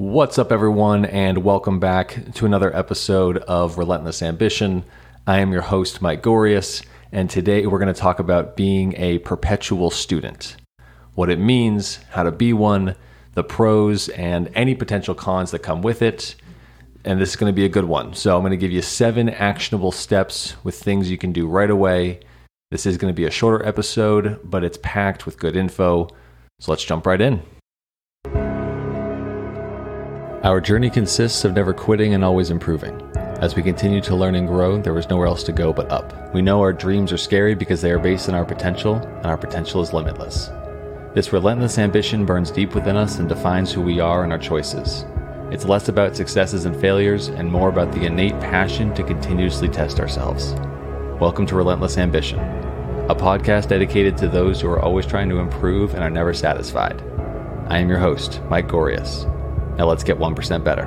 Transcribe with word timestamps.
What's 0.00 0.38
up, 0.38 0.50
everyone, 0.50 1.04
and 1.04 1.44
welcome 1.44 1.78
back 1.78 2.32
to 2.36 2.46
another 2.46 2.74
episode 2.74 3.36
of 3.36 3.76
Relentless 3.76 4.22
Ambition. 4.22 4.82
I 5.26 5.40
am 5.40 5.52
your 5.52 5.60
host, 5.60 6.00
Mike 6.00 6.22
Gorius, 6.22 6.82
and 7.12 7.28
today 7.28 7.66
we're 7.66 7.78
going 7.78 7.92
to 7.92 8.00
talk 8.00 8.18
about 8.18 8.56
being 8.56 8.94
a 8.96 9.18
perpetual 9.18 9.90
student 9.90 10.56
what 11.16 11.28
it 11.28 11.38
means, 11.38 11.96
how 12.12 12.22
to 12.22 12.32
be 12.32 12.54
one, 12.54 12.96
the 13.34 13.44
pros, 13.44 14.08
and 14.08 14.50
any 14.54 14.74
potential 14.74 15.14
cons 15.14 15.50
that 15.50 15.58
come 15.58 15.82
with 15.82 16.00
it. 16.00 16.34
And 17.04 17.20
this 17.20 17.28
is 17.28 17.36
going 17.36 17.52
to 17.52 17.54
be 17.54 17.66
a 17.66 17.68
good 17.68 17.84
one. 17.84 18.14
So, 18.14 18.34
I'm 18.34 18.42
going 18.42 18.52
to 18.52 18.56
give 18.56 18.72
you 18.72 18.80
seven 18.80 19.28
actionable 19.28 19.92
steps 19.92 20.56
with 20.64 20.82
things 20.82 21.10
you 21.10 21.18
can 21.18 21.32
do 21.32 21.46
right 21.46 21.68
away. 21.68 22.20
This 22.70 22.86
is 22.86 22.96
going 22.96 23.12
to 23.12 23.16
be 23.16 23.26
a 23.26 23.30
shorter 23.30 23.62
episode, 23.66 24.40
but 24.44 24.64
it's 24.64 24.78
packed 24.82 25.26
with 25.26 25.38
good 25.38 25.56
info. 25.56 26.08
So, 26.58 26.72
let's 26.72 26.84
jump 26.84 27.04
right 27.04 27.20
in. 27.20 27.42
Our 30.42 30.58
journey 30.58 30.88
consists 30.88 31.44
of 31.44 31.52
never 31.52 31.74
quitting 31.74 32.14
and 32.14 32.24
always 32.24 32.48
improving. 32.48 32.98
As 33.14 33.54
we 33.54 33.62
continue 33.62 34.00
to 34.00 34.16
learn 34.16 34.34
and 34.36 34.48
grow, 34.48 34.80
there 34.80 34.96
is 34.96 35.10
nowhere 35.10 35.26
else 35.26 35.42
to 35.42 35.52
go 35.52 35.70
but 35.70 35.92
up. 35.92 36.32
We 36.32 36.40
know 36.40 36.60
our 36.60 36.72
dreams 36.72 37.12
are 37.12 37.18
scary 37.18 37.54
because 37.54 37.82
they 37.82 37.90
are 37.90 37.98
based 37.98 38.26
on 38.26 38.34
our 38.34 38.46
potential, 38.46 38.94
and 38.94 39.26
our 39.26 39.36
potential 39.36 39.82
is 39.82 39.92
limitless. 39.92 40.48
This 41.12 41.34
relentless 41.34 41.76
ambition 41.76 42.24
burns 42.24 42.50
deep 42.50 42.74
within 42.74 42.96
us 42.96 43.18
and 43.18 43.28
defines 43.28 43.70
who 43.70 43.82
we 43.82 44.00
are 44.00 44.24
and 44.24 44.32
our 44.32 44.38
choices. 44.38 45.04
It's 45.50 45.66
less 45.66 45.90
about 45.90 46.16
successes 46.16 46.64
and 46.64 46.74
failures 46.74 47.28
and 47.28 47.52
more 47.52 47.68
about 47.68 47.92
the 47.92 48.06
innate 48.06 48.40
passion 48.40 48.94
to 48.94 49.02
continuously 49.02 49.68
test 49.68 50.00
ourselves. 50.00 50.54
Welcome 51.20 51.44
to 51.48 51.54
Relentless 51.54 51.98
Ambition, 51.98 52.38
a 53.10 53.14
podcast 53.14 53.68
dedicated 53.68 54.16
to 54.16 54.28
those 54.28 54.62
who 54.62 54.70
are 54.70 54.80
always 54.80 55.04
trying 55.04 55.28
to 55.28 55.40
improve 55.40 55.92
and 55.92 56.02
are 56.02 56.08
never 56.08 56.32
satisfied. 56.32 57.02
I 57.68 57.76
am 57.76 57.90
your 57.90 57.98
host, 57.98 58.40
Mike 58.48 58.68
Gorius. 58.68 59.36
Now 59.80 59.86
let's 59.86 60.04
get 60.04 60.18
1% 60.18 60.62
better. 60.62 60.84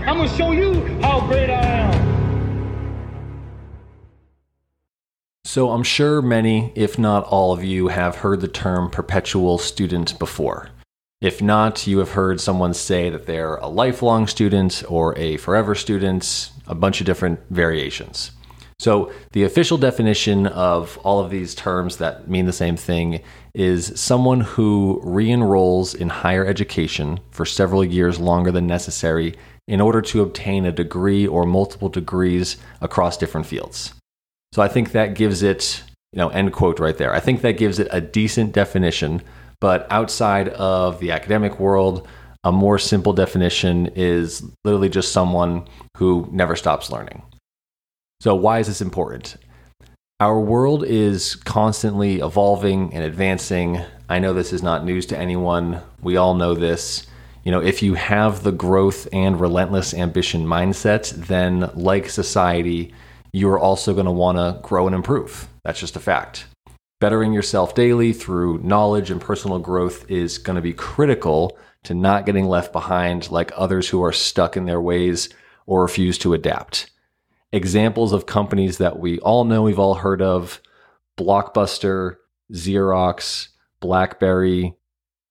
I'm 0.00 0.18
gonna 0.18 0.28
show 0.28 0.50
you 0.50 0.84
how 1.00 1.26
great 1.26 1.48
I 1.48 1.62
am. 1.62 1.94
So, 5.46 5.70
I'm 5.70 5.82
sure 5.82 6.20
many, 6.20 6.70
if 6.74 6.98
not 6.98 7.24
all 7.24 7.54
of 7.54 7.64
you, 7.64 7.88
have 7.88 8.16
heard 8.16 8.42
the 8.42 8.48
term 8.48 8.90
perpetual 8.90 9.56
student 9.56 10.18
before. 10.18 10.68
If 11.22 11.40
not, 11.40 11.86
you 11.86 11.96
have 12.00 12.10
heard 12.10 12.42
someone 12.42 12.74
say 12.74 13.08
that 13.08 13.24
they're 13.24 13.56
a 13.56 13.68
lifelong 13.68 14.26
student 14.26 14.84
or 14.86 15.16
a 15.18 15.38
forever 15.38 15.74
student, 15.74 16.50
a 16.66 16.74
bunch 16.74 17.00
of 17.00 17.06
different 17.06 17.40
variations. 17.48 18.32
So, 18.78 19.12
the 19.32 19.44
official 19.44 19.78
definition 19.78 20.46
of 20.46 20.98
all 21.04 21.20
of 21.20 21.30
these 21.30 21.54
terms 21.54 21.96
that 21.96 22.28
mean 22.28 22.44
the 22.44 22.52
same 22.52 22.76
thing 22.76 23.22
is 23.54 23.98
someone 23.98 24.40
who 24.40 25.00
re 25.04 25.30
enrolls 25.30 25.94
in 25.94 26.08
higher 26.08 26.44
education 26.44 27.20
for 27.30 27.44
several 27.44 27.84
years 27.84 28.18
longer 28.18 28.50
than 28.50 28.66
necessary 28.66 29.34
in 29.68 29.80
order 29.80 30.02
to 30.02 30.22
obtain 30.22 30.64
a 30.64 30.72
degree 30.72 31.26
or 31.26 31.46
multiple 31.46 31.88
degrees 31.88 32.56
across 32.80 33.16
different 33.16 33.46
fields. 33.46 33.94
So, 34.52 34.62
I 34.62 34.68
think 34.68 34.92
that 34.92 35.14
gives 35.14 35.42
it, 35.42 35.82
you 36.12 36.18
know, 36.18 36.28
end 36.28 36.52
quote 36.52 36.80
right 36.80 36.96
there. 36.96 37.14
I 37.14 37.20
think 37.20 37.42
that 37.42 37.58
gives 37.58 37.78
it 37.78 37.88
a 37.90 38.00
decent 38.00 38.52
definition, 38.52 39.22
but 39.60 39.86
outside 39.90 40.48
of 40.50 41.00
the 41.00 41.12
academic 41.12 41.58
world, 41.58 42.06
a 42.44 42.52
more 42.52 42.78
simple 42.78 43.12
definition 43.12 43.86
is 43.94 44.42
literally 44.64 44.90
just 44.90 45.12
someone 45.12 45.66
who 45.96 46.28
never 46.30 46.54
stops 46.56 46.90
learning. 46.90 47.22
So, 48.20 48.34
why 48.34 48.58
is 48.58 48.66
this 48.66 48.80
important? 48.80 49.36
Our 50.24 50.40
world 50.40 50.84
is 50.84 51.34
constantly 51.34 52.20
evolving 52.20 52.94
and 52.94 53.04
advancing. 53.04 53.82
I 54.08 54.20
know 54.20 54.32
this 54.32 54.54
is 54.54 54.62
not 54.62 54.82
news 54.82 55.04
to 55.08 55.18
anyone. 55.18 55.82
We 56.00 56.16
all 56.16 56.32
know 56.32 56.54
this. 56.54 57.06
You 57.42 57.52
know, 57.52 57.60
if 57.60 57.82
you 57.82 57.92
have 57.92 58.42
the 58.42 58.50
growth 58.50 59.06
and 59.12 59.38
relentless 59.38 59.92
ambition 59.92 60.46
mindset, 60.46 61.10
then 61.26 61.70
like 61.74 62.08
society, 62.08 62.94
you're 63.34 63.58
also 63.58 63.92
going 63.92 64.06
to 64.06 64.12
want 64.12 64.38
to 64.38 64.66
grow 64.66 64.86
and 64.86 64.96
improve. 64.96 65.46
That's 65.62 65.80
just 65.80 65.94
a 65.94 66.00
fact. 66.00 66.46
Bettering 67.00 67.34
yourself 67.34 67.74
daily 67.74 68.14
through 68.14 68.62
knowledge 68.62 69.10
and 69.10 69.20
personal 69.20 69.58
growth 69.58 70.10
is 70.10 70.38
going 70.38 70.56
to 70.56 70.62
be 70.62 70.72
critical 70.72 71.58
to 71.82 71.92
not 71.92 72.24
getting 72.24 72.46
left 72.46 72.72
behind 72.72 73.30
like 73.30 73.52
others 73.56 73.90
who 73.90 74.02
are 74.02 74.10
stuck 74.10 74.56
in 74.56 74.64
their 74.64 74.80
ways 74.80 75.28
or 75.66 75.82
refuse 75.82 76.16
to 76.16 76.32
adapt 76.32 76.88
examples 77.54 78.12
of 78.12 78.26
companies 78.26 78.78
that 78.78 78.98
we 78.98 79.18
all 79.20 79.44
know, 79.44 79.62
we've 79.62 79.78
all 79.78 79.94
heard 79.94 80.20
of 80.20 80.60
Blockbuster, 81.16 82.16
Xerox, 82.52 83.48
Blackberry, 83.80 84.74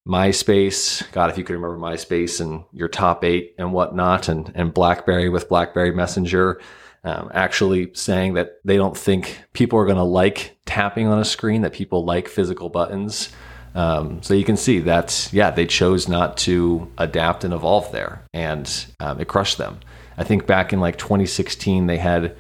MySpace. 0.08 1.12
God, 1.12 1.30
if 1.30 1.38
you 1.38 1.44
could 1.44 1.56
remember 1.56 1.78
MySpace 1.78 2.40
and 2.40 2.64
your 2.72 2.88
top 2.88 3.24
eight 3.24 3.56
and 3.58 3.74
whatnot, 3.74 4.30
and, 4.30 4.52
and 4.56 4.74
Blackberry 4.74 5.30
with 5.30 5.50
Blackberry 5.50 5.92
Messenger. 5.92 6.62
Um, 7.06 7.30
actually 7.34 7.94
saying 7.94 8.36
that 8.36 8.62
they 8.64 8.78
don't 8.78 8.98
think 8.98 9.42
people 9.52 9.78
are 9.78 9.86
going 9.86 9.98
to 9.98 10.04
like 10.04 10.58
tapping 10.66 11.08
on 11.08 11.20
a 11.20 11.26
screen, 11.26 11.64
that 11.64 11.74
people 11.74 12.06
like 12.06 12.30
physical 12.30 12.70
buttons. 12.70 13.30
Um, 13.76 14.24
so 14.24 14.34
you 14.34 14.46
can 14.46 14.56
see 14.56 14.80
that, 14.80 15.30
yeah, 15.34 15.52
they 15.52 15.66
chose 15.66 16.08
not 16.08 16.38
to 16.38 16.90
adapt 16.98 17.44
and 17.44 17.54
evolve 17.54 17.92
there, 17.92 18.26
and 18.34 18.86
um, 19.02 19.20
it 19.20 19.28
crushed 19.28 19.58
them. 19.58 19.80
I 20.18 20.24
think 20.24 20.46
back 20.46 20.74
in 20.74 20.80
like 20.80 20.98
2016, 20.98 21.88
they 21.88 21.98
had 21.98 22.36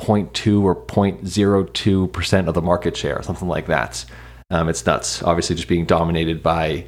0.2 0.00 0.62
or 0.62 0.76
0.02% 0.76 2.48
of 2.48 2.54
the 2.54 2.62
market 2.62 2.96
share, 2.96 3.22
something 3.22 3.48
like 3.48 3.66
that. 3.66 4.04
Um, 4.50 4.68
it's 4.68 4.84
nuts. 4.84 5.22
Obviously, 5.22 5.56
just 5.56 5.68
being 5.68 5.86
dominated 5.86 6.42
by 6.42 6.86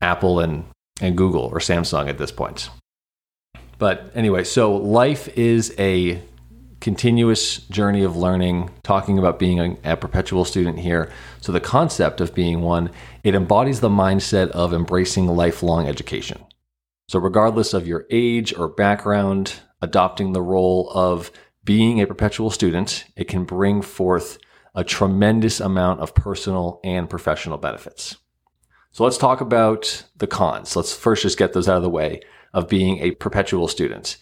Apple 0.00 0.40
and, 0.40 0.64
and 1.00 1.16
Google 1.16 1.44
or 1.44 1.58
Samsung 1.58 2.08
at 2.08 2.18
this 2.18 2.32
point. 2.32 2.68
But 3.78 4.10
anyway, 4.14 4.44
so 4.44 4.76
life 4.76 5.28
is 5.36 5.74
a 5.78 6.22
continuous 6.80 7.58
journey 7.68 8.02
of 8.04 8.16
learning, 8.16 8.70
talking 8.82 9.18
about 9.18 9.38
being 9.38 9.60
a, 9.60 9.92
a, 9.92 9.96
perpetual 9.96 10.44
student 10.44 10.78
here. 10.78 11.10
So, 11.40 11.52
the 11.52 11.60
concept 11.60 12.20
of 12.20 12.34
being 12.34 12.60
one, 12.62 12.90
it 13.24 13.34
embodies 13.34 13.80
the 13.80 13.88
mindset 13.88 14.50
of 14.50 14.72
embracing 14.72 15.26
lifelong 15.26 15.88
education. 15.88 16.44
So, 17.08 17.20
regardless 17.20 17.72
of 17.72 17.86
your 17.86 18.04
age 18.10 18.52
or 18.56 18.68
background, 18.68 19.60
adopting 19.80 20.32
the 20.32 20.42
role 20.42 20.90
of 20.90 21.30
being 21.62 22.00
a 22.00 22.06
perpetual 22.06 22.50
student, 22.50 23.04
it 23.16 23.28
can 23.28 23.44
bring 23.44 23.80
forth 23.80 24.38
a 24.74 24.82
tremendous 24.82 25.60
amount 25.60 26.00
of 26.00 26.14
personal 26.14 26.80
and 26.82 27.08
professional 27.08 27.58
benefits. 27.58 28.16
So, 28.90 29.04
let's 29.04 29.18
talk 29.18 29.40
about 29.40 30.04
the 30.16 30.26
cons. 30.26 30.74
Let's 30.74 30.94
first 30.94 31.22
just 31.22 31.38
get 31.38 31.52
those 31.52 31.68
out 31.68 31.76
of 31.76 31.82
the 31.82 31.90
way 31.90 32.22
of 32.52 32.68
being 32.68 32.98
a 32.98 33.12
perpetual 33.12 33.68
student. 33.68 34.16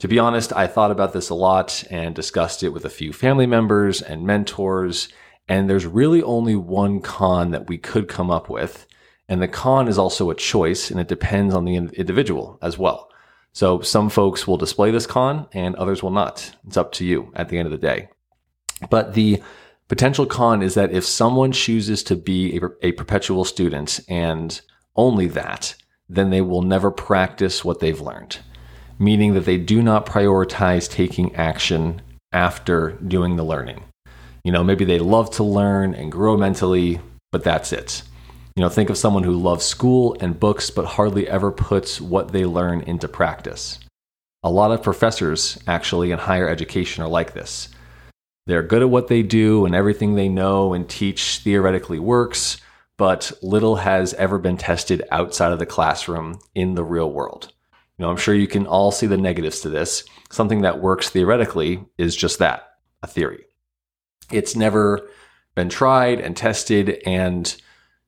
To 0.00 0.08
be 0.08 0.18
honest, 0.18 0.52
I 0.52 0.66
thought 0.66 0.90
about 0.90 1.12
this 1.12 1.30
a 1.30 1.34
lot 1.34 1.84
and 1.90 2.14
discussed 2.14 2.62
it 2.62 2.70
with 2.70 2.84
a 2.84 2.90
few 2.90 3.12
family 3.12 3.46
members 3.46 4.02
and 4.02 4.26
mentors. 4.26 5.08
And 5.48 5.70
there's 5.70 5.86
really 5.86 6.22
only 6.22 6.56
one 6.56 7.00
con 7.00 7.52
that 7.52 7.68
we 7.68 7.78
could 7.78 8.08
come 8.08 8.30
up 8.30 8.50
with. 8.50 8.86
And 9.28 9.42
the 9.42 9.48
con 9.48 9.88
is 9.88 9.98
also 9.98 10.30
a 10.30 10.34
choice 10.34 10.90
and 10.90 11.00
it 11.00 11.08
depends 11.08 11.54
on 11.54 11.64
the 11.64 11.76
individual 11.76 12.58
as 12.62 12.78
well. 12.78 13.10
So 13.52 13.80
some 13.80 14.10
folks 14.10 14.46
will 14.46 14.56
display 14.56 14.90
this 14.90 15.06
con 15.06 15.48
and 15.52 15.74
others 15.76 16.02
will 16.02 16.10
not. 16.10 16.54
It's 16.66 16.76
up 16.76 16.92
to 16.92 17.04
you 17.04 17.32
at 17.34 17.48
the 17.48 17.58
end 17.58 17.66
of 17.66 17.72
the 17.72 17.78
day. 17.78 18.08
But 18.90 19.14
the 19.14 19.42
potential 19.88 20.26
con 20.26 20.62
is 20.62 20.74
that 20.74 20.92
if 20.92 21.04
someone 21.04 21.52
chooses 21.52 22.02
to 22.04 22.16
be 22.16 22.58
a, 22.58 22.88
a 22.88 22.92
perpetual 22.92 23.44
student 23.44 24.00
and 24.08 24.60
only 24.94 25.26
that, 25.28 25.74
then 26.08 26.30
they 26.30 26.40
will 26.40 26.62
never 26.62 26.90
practice 26.90 27.64
what 27.64 27.80
they've 27.80 28.00
learned, 28.00 28.38
meaning 28.98 29.34
that 29.34 29.44
they 29.44 29.58
do 29.58 29.82
not 29.82 30.06
prioritize 30.06 30.90
taking 30.90 31.34
action 31.34 32.00
after 32.32 32.92
doing 33.06 33.36
the 33.36 33.44
learning. 33.44 33.82
You 34.44 34.52
know, 34.52 34.62
maybe 34.62 34.84
they 34.84 34.98
love 34.98 35.30
to 35.32 35.42
learn 35.42 35.94
and 35.94 36.12
grow 36.12 36.36
mentally, 36.36 37.00
but 37.32 37.42
that's 37.42 37.72
it. 37.72 38.02
You 38.56 38.62
know, 38.62 38.70
think 38.70 38.88
of 38.88 38.96
someone 38.96 39.22
who 39.22 39.36
loves 39.36 39.66
school 39.66 40.16
and 40.20 40.40
books 40.40 40.70
but 40.70 40.86
hardly 40.86 41.28
ever 41.28 41.52
puts 41.52 42.00
what 42.00 42.32
they 42.32 42.46
learn 42.46 42.80
into 42.80 43.06
practice. 43.06 43.78
A 44.42 44.50
lot 44.50 44.70
of 44.70 44.82
professors, 44.82 45.58
actually, 45.66 46.10
in 46.10 46.18
higher 46.18 46.48
education 46.48 47.04
are 47.04 47.08
like 47.08 47.34
this. 47.34 47.68
They're 48.46 48.62
good 48.62 48.80
at 48.80 48.88
what 48.88 49.08
they 49.08 49.22
do 49.22 49.66
and 49.66 49.74
everything 49.74 50.14
they 50.14 50.30
know 50.30 50.72
and 50.72 50.88
teach 50.88 51.40
theoretically 51.44 51.98
works, 51.98 52.56
but 52.96 53.30
little 53.42 53.76
has 53.76 54.14
ever 54.14 54.38
been 54.38 54.56
tested 54.56 55.02
outside 55.10 55.52
of 55.52 55.58
the 55.58 55.66
classroom 55.66 56.38
in 56.54 56.76
the 56.76 56.84
real 56.84 57.12
world. 57.12 57.52
You 57.98 58.04
know, 58.04 58.10
I'm 58.10 58.16
sure 58.16 58.34
you 58.34 58.46
can 58.46 58.66
all 58.66 58.90
see 58.90 59.06
the 59.06 59.18
negatives 59.18 59.60
to 59.60 59.68
this. 59.68 60.02
Something 60.30 60.62
that 60.62 60.80
works 60.80 61.10
theoretically 61.10 61.84
is 61.98 62.16
just 62.16 62.38
that 62.38 62.70
a 63.02 63.06
theory. 63.06 63.44
It's 64.32 64.56
never 64.56 65.10
been 65.54 65.68
tried 65.68 66.20
and 66.20 66.34
tested 66.34 67.02
and 67.04 67.54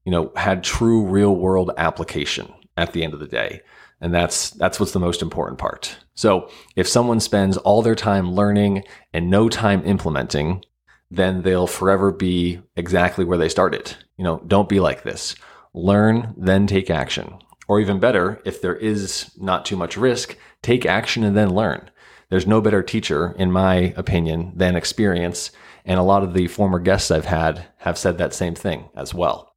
you 0.08 0.12
know, 0.12 0.32
had 0.36 0.64
true 0.64 1.04
real 1.04 1.36
world 1.36 1.70
application 1.76 2.50
at 2.78 2.94
the 2.94 3.04
end 3.04 3.12
of 3.12 3.20
the 3.20 3.26
day. 3.26 3.60
And 4.00 4.14
that's 4.14 4.48
that's 4.48 4.80
what's 4.80 4.92
the 4.92 4.98
most 4.98 5.20
important 5.20 5.58
part. 5.58 5.98
So, 6.14 6.48
if 6.76 6.88
someone 6.88 7.20
spends 7.20 7.58
all 7.58 7.82
their 7.82 7.94
time 7.94 8.32
learning 8.32 8.84
and 9.12 9.28
no 9.28 9.50
time 9.50 9.84
implementing, 9.84 10.64
then 11.10 11.42
they'll 11.42 11.66
forever 11.66 12.10
be 12.10 12.58
exactly 12.74 13.22
where 13.22 13.36
they 13.36 13.50
started. 13.50 13.98
You 14.16 14.24
know, 14.24 14.42
don't 14.46 14.66
be 14.66 14.80
like 14.80 15.02
this. 15.02 15.34
Learn, 15.74 16.32
then 16.38 16.66
take 16.66 16.88
action. 16.88 17.36
Or 17.68 17.78
even 17.78 18.00
better, 18.00 18.40
if 18.46 18.62
there 18.62 18.76
is 18.76 19.30
not 19.36 19.66
too 19.66 19.76
much 19.76 19.98
risk, 19.98 20.38
take 20.62 20.86
action 20.86 21.22
and 21.22 21.36
then 21.36 21.54
learn. 21.54 21.90
There's 22.30 22.46
no 22.46 22.62
better 22.62 22.82
teacher, 22.82 23.34
in 23.38 23.52
my 23.52 23.92
opinion, 23.94 24.52
than 24.56 24.74
experience. 24.74 25.50
And 25.84 26.00
a 26.00 26.02
lot 26.02 26.22
of 26.22 26.32
the 26.32 26.46
former 26.46 26.78
guests 26.78 27.10
I've 27.10 27.26
had 27.26 27.66
have 27.80 27.98
said 27.98 28.16
that 28.16 28.32
same 28.32 28.54
thing 28.54 28.88
as 28.96 29.12
well. 29.12 29.47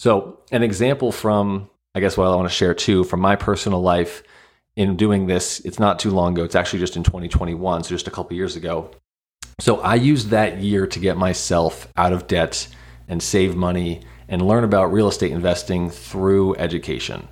So, 0.00 0.38
an 0.50 0.62
example 0.62 1.12
from, 1.12 1.68
I 1.94 2.00
guess, 2.00 2.16
what 2.16 2.26
I 2.26 2.34
want 2.34 2.48
to 2.48 2.54
share 2.54 2.72
too, 2.72 3.04
from 3.04 3.20
my 3.20 3.36
personal 3.36 3.82
life 3.82 4.22
in 4.74 4.96
doing 4.96 5.26
this, 5.26 5.60
it's 5.60 5.78
not 5.78 5.98
too 5.98 6.10
long 6.10 6.32
ago. 6.32 6.42
It's 6.42 6.54
actually 6.54 6.78
just 6.78 6.96
in 6.96 7.02
2021, 7.02 7.84
so 7.84 7.90
just 7.90 8.08
a 8.08 8.10
couple 8.10 8.34
years 8.34 8.56
ago. 8.56 8.92
So, 9.58 9.78
I 9.82 9.96
used 9.96 10.28
that 10.28 10.56
year 10.56 10.86
to 10.86 10.98
get 10.98 11.18
myself 11.18 11.86
out 11.98 12.14
of 12.14 12.26
debt 12.26 12.66
and 13.08 13.22
save 13.22 13.56
money 13.56 14.00
and 14.26 14.40
learn 14.40 14.64
about 14.64 14.90
real 14.90 15.06
estate 15.06 15.32
investing 15.32 15.90
through 15.90 16.56
education. 16.56 17.28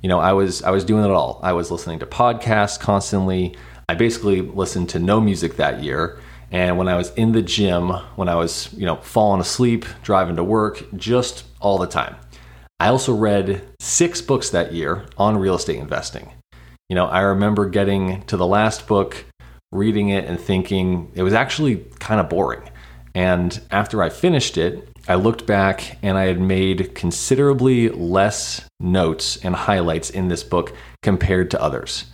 You 0.00 0.08
know, 0.08 0.20
I 0.20 0.34
was 0.34 0.62
I 0.62 0.70
was 0.70 0.84
doing 0.84 1.04
it 1.04 1.10
all. 1.10 1.40
I 1.42 1.52
was 1.52 1.72
listening 1.72 1.98
to 1.98 2.06
podcasts 2.06 2.78
constantly. 2.78 3.56
I 3.88 3.96
basically 3.96 4.40
listened 4.40 4.88
to 4.90 5.00
no 5.00 5.20
music 5.20 5.56
that 5.56 5.82
year. 5.82 6.20
And 6.52 6.78
when 6.78 6.86
I 6.86 6.96
was 6.96 7.12
in 7.14 7.32
the 7.32 7.42
gym, 7.42 7.88
when 8.14 8.28
I 8.28 8.36
was, 8.36 8.72
you 8.74 8.86
know, 8.86 8.96
falling 8.98 9.40
asleep, 9.40 9.84
driving 10.04 10.36
to 10.36 10.44
work, 10.44 10.84
just 10.94 11.42
all 11.64 11.78
the 11.78 11.86
time. 11.86 12.14
I 12.78 12.88
also 12.88 13.14
read 13.14 13.62
six 13.80 14.20
books 14.20 14.50
that 14.50 14.72
year 14.72 15.06
on 15.16 15.38
real 15.38 15.54
estate 15.54 15.78
investing. 15.78 16.30
You 16.88 16.94
know, 16.94 17.06
I 17.06 17.20
remember 17.20 17.68
getting 17.68 18.22
to 18.26 18.36
the 18.36 18.46
last 18.46 18.86
book, 18.86 19.24
reading 19.72 20.10
it, 20.10 20.26
and 20.26 20.38
thinking 20.38 21.10
it 21.14 21.22
was 21.22 21.32
actually 21.32 21.76
kind 21.98 22.20
of 22.20 22.28
boring. 22.28 22.68
And 23.14 23.60
after 23.70 24.02
I 24.02 24.10
finished 24.10 24.58
it, 24.58 24.88
I 25.08 25.14
looked 25.14 25.46
back 25.46 25.98
and 26.02 26.18
I 26.18 26.24
had 26.24 26.40
made 26.40 26.94
considerably 26.94 27.88
less 27.88 28.66
notes 28.80 29.38
and 29.38 29.54
highlights 29.54 30.10
in 30.10 30.28
this 30.28 30.42
book 30.42 30.74
compared 31.02 31.50
to 31.52 31.62
others. 31.62 32.06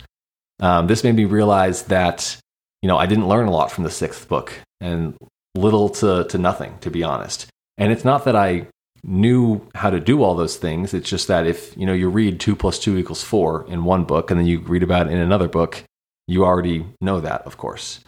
Um, 0.59 0.87
this 0.87 1.03
made 1.03 1.15
me 1.15 1.25
realize 1.25 1.83
that, 1.83 2.37
you 2.81 2.87
know, 2.87 2.97
I 2.97 3.07
didn't 3.07 3.27
learn 3.27 3.47
a 3.47 3.51
lot 3.51 3.71
from 3.71 3.83
the 3.83 3.91
sixth 3.91 4.27
book 4.27 4.53
and 4.79 5.15
little 5.55 5.89
to, 5.89 6.25
to 6.25 6.37
nothing, 6.37 6.77
to 6.81 6.91
be 6.91 7.03
honest. 7.03 7.47
And 7.77 7.91
it's 7.91 8.05
not 8.05 8.25
that 8.25 8.35
I 8.35 8.67
knew 9.03 9.61
how 9.75 9.89
to 9.89 9.99
do 9.99 10.23
all 10.23 10.35
those 10.35 10.57
things. 10.57 10.93
It's 10.93 11.09
just 11.09 11.27
that 11.27 11.47
if, 11.47 11.75
you 11.77 11.85
know, 11.85 11.93
you 11.93 12.09
read 12.09 12.39
two 12.39 12.55
plus 12.55 12.79
two 12.79 12.97
equals 12.97 13.23
four 13.23 13.65
in 13.67 13.83
one 13.83 14.03
book 14.05 14.31
and 14.31 14.39
then 14.39 14.47
you 14.47 14.59
read 14.59 14.83
about 14.83 15.07
it 15.07 15.13
in 15.13 15.19
another 15.19 15.47
book, 15.47 15.83
you 16.27 16.45
already 16.45 16.85
know 17.01 17.19
that, 17.19 17.41
of 17.43 17.57
course. 17.57 18.01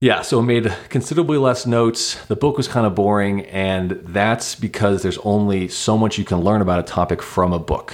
Yeah, 0.00 0.22
so 0.22 0.40
I 0.40 0.42
made 0.42 0.74
considerably 0.88 1.36
less 1.36 1.66
notes. 1.66 2.14
The 2.26 2.36
book 2.36 2.56
was 2.56 2.66
kind 2.66 2.86
of 2.86 2.94
boring, 2.94 3.42
and 3.46 3.90
that's 4.02 4.54
because 4.54 5.02
there's 5.02 5.18
only 5.18 5.68
so 5.68 5.98
much 5.98 6.16
you 6.16 6.24
can 6.24 6.40
learn 6.40 6.62
about 6.62 6.80
a 6.80 6.84
topic 6.84 7.20
from 7.20 7.52
a 7.52 7.58
book. 7.58 7.92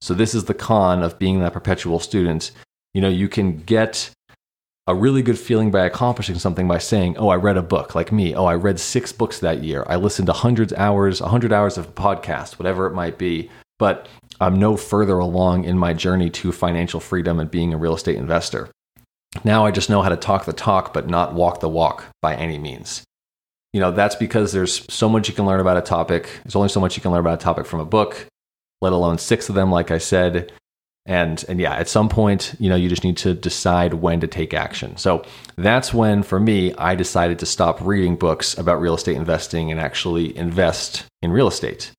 So 0.00 0.14
this 0.14 0.36
is 0.36 0.44
the 0.44 0.54
con 0.54 1.02
of 1.02 1.18
being 1.18 1.40
that 1.40 1.52
perpetual 1.52 1.98
student. 1.98 2.52
You 2.94 3.00
know, 3.00 3.08
you 3.08 3.28
can 3.28 3.56
get 3.56 4.10
a 4.88 4.94
really 4.94 5.20
good 5.20 5.38
feeling 5.38 5.70
by 5.70 5.84
accomplishing 5.84 6.38
something 6.38 6.66
by 6.66 6.78
saying, 6.78 7.16
"Oh, 7.18 7.28
I 7.28 7.36
read 7.36 7.58
a 7.58 7.62
book." 7.62 7.94
Like 7.94 8.10
me, 8.10 8.34
"Oh, 8.34 8.46
I 8.46 8.54
read 8.54 8.80
6 8.80 9.12
books 9.12 9.38
that 9.38 9.62
year. 9.62 9.84
I 9.86 9.96
listened 9.96 10.26
to 10.26 10.32
hundreds 10.32 10.72
hours, 10.72 11.20
100 11.20 11.52
hours 11.52 11.76
of 11.76 11.94
podcast, 11.94 12.58
whatever 12.58 12.86
it 12.86 12.94
might 12.94 13.18
be." 13.18 13.50
But 13.78 14.08
I'm 14.40 14.58
no 14.58 14.76
further 14.76 15.18
along 15.18 15.64
in 15.64 15.78
my 15.78 15.92
journey 15.92 16.30
to 16.30 16.52
financial 16.52 17.00
freedom 17.00 17.38
and 17.38 17.50
being 17.50 17.74
a 17.74 17.76
real 17.76 17.94
estate 17.94 18.16
investor. 18.16 18.70
Now 19.44 19.66
I 19.66 19.72
just 19.72 19.90
know 19.90 20.00
how 20.00 20.08
to 20.08 20.16
talk 20.16 20.46
the 20.46 20.52
talk, 20.54 20.94
but 20.94 21.08
not 21.08 21.34
walk 21.34 21.60
the 21.60 21.68
walk 21.68 22.06
by 22.22 22.34
any 22.34 22.56
means. 22.58 23.02
You 23.74 23.80
know, 23.80 23.90
that's 23.90 24.16
because 24.16 24.52
there's 24.52 24.86
so 24.92 25.08
much 25.08 25.28
you 25.28 25.34
can 25.34 25.44
learn 25.44 25.60
about 25.60 25.76
a 25.76 25.82
topic. 25.82 26.30
There's 26.42 26.56
only 26.56 26.70
so 26.70 26.80
much 26.80 26.96
you 26.96 27.02
can 27.02 27.10
learn 27.10 27.20
about 27.20 27.40
a 27.40 27.44
topic 27.44 27.66
from 27.66 27.80
a 27.80 27.84
book, 27.84 28.26
let 28.80 28.94
alone 28.94 29.18
six 29.18 29.50
of 29.50 29.54
them, 29.54 29.70
like 29.70 29.90
I 29.90 29.98
said. 29.98 30.50
And, 31.08 31.42
and 31.48 31.58
yeah, 31.58 31.74
at 31.74 31.88
some 31.88 32.10
point, 32.10 32.54
you 32.60 32.68
know, 32.68 32.76
you 32.76 32.90
just 32.90 33.02
need 33.02 33.16
to 33.18 33.32
decide 33.32 33.94
when 33.94 34.20
to 34.20 34.26
take 34.26 34.52
action. 34.52 34.96
So 34.98 35.24
that's 35.56 35.94
when, 35.94 36.22
for 36.22 36.38
me, 36.38 36.74
I 36.74 36.94
decided 36.94 37.38
to 37.38 37.46
stop 37.46 37.80
reading 37.80 38.14
books 38.14 38.56
about 38.58 38.78
real 38.78 38.94
estate 38.94 39.16
investing 39.16 39.72
and 39.72 39.80
actually 39.80 40.36
invest 40.36 41.06
in 41.22 41.32
real 41.32 41.48
estate. 41.48 41.92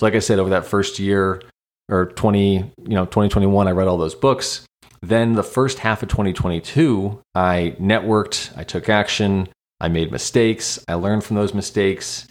So 0.00 0.06
like 0.06 0.14
I 0.14 0.20
said, 0.20 0.38
over 0.38 0.48
that 0.48 0.64
first 0.64 0.98
year 0.98 1.42
or 1.90 2.06
20, 2.06 2.54
you 2.54 2.72
know, 2.86 3.04
2021, 3.04 3.68
I 3.68 3.72
read 3.72 3.86
all 3.86 3.98
those 3.98 4.14
books. 4.14 4.64
Then 5.02 5.34
the 5.34 5.42
first 5.42 5.80
half 5.80 6.02
of 6.02 6.08
2022, 6.08 7.20
I 7.34 7.76
networked, 7.78 8.56
I 8.56 8.64
took 8.64 8.88
action, 8.88 9.48
I 9.78 9.88
made 9.88 10.10
mistakes, 10.10 10.82
I 10.88 10.94
learned 10.94 11.22
from 11.22 11.36
those 11.36 11.52
mistakes. 11.52 12.26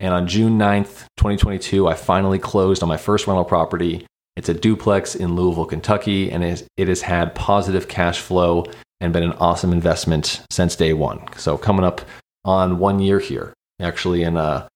And 0.00 0.14
on 0.14 0.28
June 0.28 0.58
9th, 0.58 1.04
2022, 1.18 1.86
I 1.86 1.94
finally 1.94 2.38
closed 2.38 2.82
on 2.82 2.88
my 2.88 2.96
first 2.96 3.26
rental 3.26 3.44
property. 3.44 4.06
It's 4.38 4.48
a 4.48 4.54
duplex 4.54 5.16
in 5.16 5.34
Louisville, 5.34 5.66
Kentucky, 5.66 6.30
and 6.30 6.44
it 6.44 6.88
has 6.88 7.02
had 7.02 7.34
positive 7.34 7.88
cash 7.88 8.20
flow 8.20 8.66
and 9.00 9.12
been 9.12 9.24
an 9.24 9.32
awesome 9.32 9.72
investment 9.72 10.42
since 10.48 10.76
day 10.76 10.92
one. 10.92 11.20
So, 11.36 11.58
coming 11.58 11.84
up 11.84 12.02
on 12.44 12.78
one 12.78 13.00
year 13.00 13.18
here, 13.18 13.52
actually, 13.80 14.22
in 14.22 14.36
uh, 14.36 14.68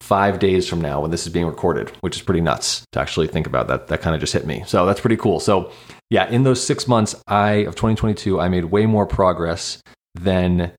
five 0.00 0.38
days 0.38 0.68
from 0.68 0.80
now 0.80 1.00
when 1.00 1.10
this 1.10 1.26
is 1.26 1.32
being 1.32 1.46
recorded, 1.46 1.90
which 2.00 2.14
is 2.14 2.22
pretty 2.22 2.40
nuts 2.40 2.84
to 2.92 3.00
actually 3.00 3.26
think 3.26 3.48
about 3.48 3.66
that. 3.66 3.88
That 3.88 4.02
kind 4.02 4.14
of 4.14 4.20
just 4.20 4.32
hit 4.32 4.46
me. 4.46 4.62
So, 4.68 4.86
that's 4.86 5.00
pretty 5.00 5.16
cool. 5.16 5.40
So, 5.40 5.72
yeah, 6.10 6.28
in 6.28 6.44
those 6.44 6.64
six 6.64 6.86
months 6.86 7.16
I 7.26 7.50
of 7.66 7.74
2022, 7.74 8.38
I 8.38 8.48
made 8.48 8.66
way 8.66 8.86
more 8.86 9.04
progress 9.04 9.82
than 10.14 10.70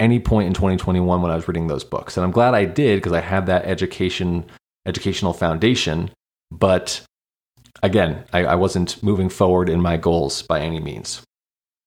any 0.00 0.18
point 0.18 0.48
in 0.48 0.54
2021 0.54 1.22
when 1.22 1.30
I 1.30 1.36
was 1.36 1.46
reading 1.46 1.68
those 1.68 1.84
books. 1.84 2.16
And 2.16 2.24
I'm 2.24 2.32
glad 2.32 2.54
I 2.54 2.64
did 2.64 2.96
because 2.96 3.12
I 3.12 3.20
had 3.20 3.46
that 3.46 3.66
education 3.66 4.46
educational 4.84 5.32
foundation. 5.32 6.10
But 6.50 7.04
again, 7.82 8.24
I, 8.32 8.44
I, 8.44 8.54
wasn't 8.54 9.02
moving 9.02 9.28
forward 9.28 9.68
in 9.68 9.80
my 9.80 9.96
goals 9.96 10.42
by 10.42 10.60
any 10.60 10.80
means. 10.80 11.22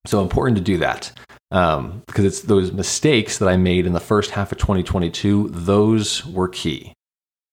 So 0.05 0.21
important 0.21 0.57
to 0.57 0.63
do 0.63 0.77
that 0.77 1.11
um, 1.51 2.03
because 2.07 2.25
it's 2.25 2.41
those 2.41 2.71
mistakes 2.71 3.37
that 3.37 3.49
I 3.49 3.57
made 3.57 3.85
in 3.85 3.93
the 3.93 3.99
first 3.99 4.31
half 4.31 4.51
of 4.51 4.57
2022. 4.57 5.49
Those 5.49 6.25
were 6.25 6.47
key. 6.47 6.93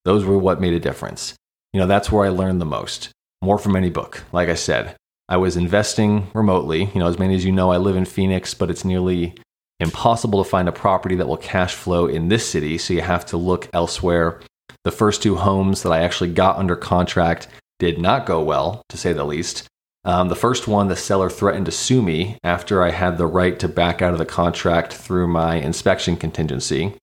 Those 0.05 0.25
were 0.25 0.39
what 0.39 0.61
made 0.61 0.73
a 0.73 0.81
difference. 0.81 1.35
You 1.73 1.81
know, 1.81 1.87
that's 1.87 2.11
where 2.11 2.25
I 2.25 2.31
learned 2.31 2.61
the 2.61 2.67
most. 2.67 3.11
More 3.43 3.59
from 3.59 3.77
any 3.77 3.91
book. 3.91 4.25
Like 4.33 4.49
I 4.49 4.55
said, 4.55 4.97
I 5.29 5.37
was 5.37 5.57
investing 5.57 6.29
remotely. 6.35 6.85
You 6.95 7.01
know, 7.01 7.07
as 7.07 7.19
many 7.19 7.35
as 7.35 7.45
you 7.45 7.53
know, 7.53 7.71
I 7.71 7.77
live 7.77 7.97
in 7.97 8.05
Phoenix, 8.05 8.55
but 8.55 8.71
it's 8.71 8.85
nearly 8.85 9.35
impossible 9.81 10.43
to 10.43 10.49
find 10.49 10.69
a 10.69 10.73
property 10.73 11.15
that 11.17 11.29
will 11.29 11.37
cash 11.37 11.75
flow 11.75 12.07
in 12.07 12.29
this 12.29 12.49
city. 12.49 12.79
So 12.79 12.95
you 12.95 13.03
have 13.03 13.27
to 13.27 13.37
look 13.37 13.69
elsewhere. 13.73 14.41
The 14.85 14.91
first 14.91 15.23
two 15.23 15.37
homes 15.37 15.83
that 15.83 15.93
I 15.93 16.01
actually 16.01 16.33
got 16.33 16.57
under 16.57 16.75
contract 16.75 17.49
did 17.79 17.99
not 17.99 18.27
go 18.27 18.43
well, 18.43 18.83
to 18.89 18.97
say 18.97 19.13
the 19.13 19.25
least. 19.25 19.67
Um, 20.05 20.29
the 20.29 20.37
first 20.37 20.67
one, 20.69 20.89
the 20.89 20.97
seller 20.97 21.29
threatened 21.29 21.67
to 21.67 21.73
sue 21.73 22.03
me 22.03 22.39
after 22.43 22.83
I 22.83 22.91
had 22.91 23.19
the 23.19 23.27
right 23.27 23.59
to 23.59 23.69
back 23.69 24.01
out 24.01 24.13
of 24.13 24.19
the 24.19 24.27
contract 24.27 24.93
through 24.93 25.29
my 25.29 25.57
inspection 25.57 26.17
contingency. 26.17 26.95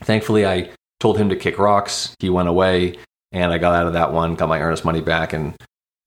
Thankfully, 0.00 0.46
I 0.46 0.70
told 0.98 1.18
him 1.18 1.28
to 1.28 1.36
kick 1.36 1.58
rocks. 1.58 2.14
He 2.18 2.30
went 2.30 2.48
away, 2.48 2.96
and 3.30 3.52
I 3.52 3.58
got 3.58 3.74
out 3.74 3.86
of 3.86 3.92
that 3.92 4.12
one, 4.12 4.34
got 4.34 4.48
my 4.48 4.60
earnest 4.60 4.84
money 4.84 5.00
back, 5.00 5.32
and 5.32 5.54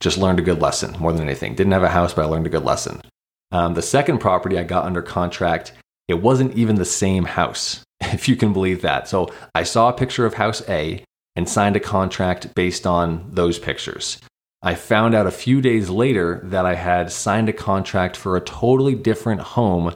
just 0.01 0.17
learned 0.17 0.39
a 0.39 0.43
good 0.43 0.61
lesson 0.61 0.95
more 0.99 1.13
than 1.13 1.21
anything. 1.21 1.55
Didn't 1.55 1.73
have 1.73 1.83
a 1.83 1.89
house, 1.89 2.13
but 2.13 2.23
I 2.23 2.27
learned 2.27 2.47
a 2.47 2.51
good 2.51 2.65
lesson. 2.65 3.01
Um, 3.51 3.73
the 3.73 3.81
second 3.81 4.19
property 4.19 4.57
I 4.57 4.63
got 4.63 4.85
under 4.85 5.01
contract, 5.01 5.71
it 6.07 6.15
wasn't 6.15 6.55
even 6.55 6.75
the 6.75 6.85
same 6.85 7.25
house, 7.25 7.83
if 8.01 8.27
you 8.27 8.35
can 8.35 8.53
believe 8.53 8.81
that. 8.81 9.07
So 9.07 9.33
I 9.53 9.63
saw 9.63 9.89
a 9.89 9.93
picture 9.93 10.25
of 10.25 10.33
house 10.33 10.61
A 10.67 11.03
and 11.35 11.49
signed 11.49 11.75
a 11.75 11.79
contract 11.79 12.53
based 12.55 12.87
on 12.87 13.29
those 13.31 13.59
pictures. 13.59 14.19
I 14.61 14.75
found 14.75 15.13
out 15.13 15.27
a 15.27 15.31
few 15.31 15.61
days 15.61 15.89
later 15.89 16.41
that 16.45 16.65
I 16.65 16.75
had 16.75 17.11
signed 17.11 17.49
a 17.49 17.53
contract 17.53 18.17
for 18.17 18.35
a 18.35 18.41
totally 18.41 18.95
different 18.95 19.41
home 19.41 19.95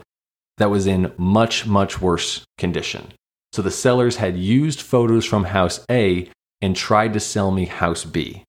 that 0.58 0.70
was 0.70 0.86
in 0.86 1.14
much, 1.18 1.66
much 1.66 2.02
worse 2.02 2.44
condition. 2.58 3.14
So 3.54 3.62
the 3.62 3.72
sellers 3.72 4.18
had 4.18 4.38
used 4.38 4.82
photos 4.82 5.26
from 5.26 5.46
house 5.46 5.84
A 5.90 6.30
and 6.62 6.76
tried 6.76 7.14
to 7.14 7.20
sell 7.20 7.52
me 7.52 7.66
house 7.66 8.06
B 8.06 8.44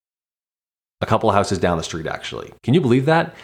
a 1.01 1.07
couple 1.07 1.31
houses 1.31 1.59
down 1.59 1.79
the 1.79 1.83
street, 1.83 2.07
actually. 2.07 2.53
Can 2.63 2.75
you 2.75 2.81
believe 2.81 3.07
that? 3.07 3.35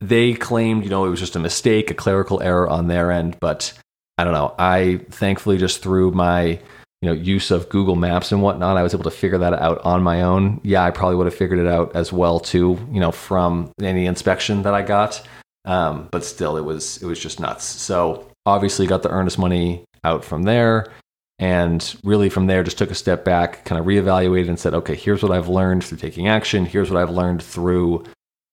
They 0.00 0.34
claimed, 0.34 0.84
you 0.84 0.90
know, 0.90 1.04
it 1.06 1.10
was 1.10 1.20
just 1.20 1.36
a 1.36 1.40
mistake, 1.40 1.90
a 1.90 1.94
clerical 1.94 2.42
error 2.42 2.68
on 2.68 2.88
their 2.88 3.10
end, 3.10 3.38
but 3.40 3.72
I 4.16 4.24
don't 4.24 4.32
know. 4.32 4.54
I 4.58 5.00
thankfully 5.10 5.58
just 5.58 5.82
through 5.82 6.12
my, 6.12 6.60
you 7.00 7.08
know, 7.08 7.14
use 7.14 7.50
of 7.50 7.68
Google 7.68 7.96
Maps 7.96 8.32
and 8.32 8.42
whatnot, 8.42 8.76
I 8.76 8.82
was 8.82 8.94
able 8.94 9.04
to 9.04 9.10
figure 9.10 9.38
that 9.38 9.52
out 9.54 9.80
on 9.84 10.02
my 10.02 10.22
own. 10.22 10.60
Yeah, 10.64 10.84
I 10.84 10.90
probably 10.90 11.16
would 11.16 11.26
have 11.26 11.34
figured 11.34 11.60
it 11.60 11.66
out 11.66 11.94
as 11.94 12.12
well 12.12 12.40
too, 12.40 12.78
you 12.90 13.00
know, 13.00 13.12
from 13.12 13.70
any 13.80 14.06
inspection 14.06 14.62
that 14.62 14.74
I 14.74 14.82
got. 14.82 15.26
Um, 15.64 16.08
but 16.10 16.24
still, 16.24 16.56
it 16.56 16.64
was 16.64 17.00
it 17.02 17.06
was 17.06 17.20
just 17.20 17.40
nuts. 17.40 17.64
So 17.64 18.26
obviously, 18.46 18.86
got 18.86 19.02
the 19.02 19.10
earnest 19.10 19.38
money 19.38 19.84
out 20.04 20.24
from 20.24 20.42
there. 20.44 20.92
And 21.38 21.94
really, 22.02 22.28
from 22.28 22.48
there, 22.48 22.64
just 22.64 22.78
took 22.78 22.90
a 22.90 22.96
step 22.96 23.24
back, 23.24 23.64
kind 23.64 23.78
of 23.78 23.86
reevaluated 23.86 24.48
and 24.48 24.58
said, 24.58 24.74
okay, 24.74 24.96
here's 24.96 25.22
what 25.22 25.30
I've 25.30 25.48
learned 25.48 25.84
through 25.84 25.98
taking 25.98 26.26
action. 26.26 26.64
Here's 26.64 26.90
what 26.90 27.00
I've 27.00 27.10
learned 27.10 27.42
through 27.42 28.04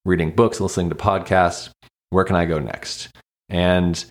reading 0.04 0.30
books, 0.30 0.60
listening 0.60 0.90
to 0.90 0.94
podcasts. 0.94 1.70
Where 2.10 2.24
can 2.24 2.36
I 2.36 2.44
go 2.44 2.60
next? 2.60 3.08
And 3.48 4.04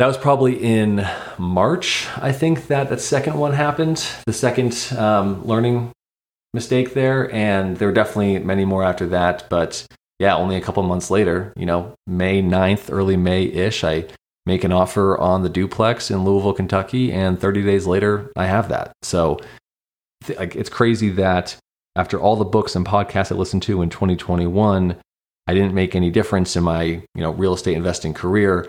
that 0.00 0.06
was 0.06 0.16
probably 0.16 0.56
in 0.56 1.06
March, 1.36 2.08
I 2.16 2.32
think 2.32 2.68
that 2.68 2.88
that 2.88 3.02
second 3.02 3.36
one 3.36 3.52
happened, 3.52 4.02
the 4.24 4.32
second 4.32 4.94
um, 4.96 5.46
learning 5.46 5.92
mistake 6.54 6.94
there, 6.94 7.30
and 7.34 7.76
there 7.76 7.88
were 7.88 7.92
definitely 7.92 8.38
many 8.38 8.64
more 8.64 8.82
after 8.82 9.06
that. 9.08 9.44
But 9.50 9.86
yeah, 10.18 10.34
only 10.34 10.56
a 10.56 10.62
couple 10.62 10.82
months 10.84 11.10
later, 11.10 11.52
you 11.54 11.66
know, 11.66 11.92
May 12.06 12.40
9th, 12.40 12.90
early 12.90 13.18
May 13.18 13.42
ish, 13.42 13.84
I 13.84 14.06
make 14.46 14.64
an 14.64 14.72
offer 14.72 15.18
on 15.18 15.42
the 15.42 15.50
duplex 15.50 16.10
in 16.10 16.24
Louisville, 16.24 16.54
Kentucky, 16.54 17.12
and 17.12 17.38
30 17.38 17.62
days 17.62 17.86
later, 17.86 18.32
I 18.36 18.46
have 18.46 18.70
that. 18.70 18.92
So 19.02 19.38
like, 20.38 20.56
it's 20.56 20.70
crazy 20.70 21.10
that 21.10 21.58
after 21.94 22.18
all 22.18 22.36
the 22.36 22.46
books 22.46 22.74
and 22.74 22.86
podcasts 22.86 23.32
I 23.32 23.34
listened 23.34 23.64
to 23.64 23.82
in 23.82 23.90
2021, 23.90 24.96
I 25.46 25.52
didn't 25.52 25.74
make 25.74 25.94
any 25.94 26.08
difference 26.08 26.56
in 26.56 26.62
my 26.62 26.84
you 26.84 27.02
know 27.16 27.32
real 27.32 27.52
estate 27.52 27.76
investing 27.76 28.14
career, 28.14 28.66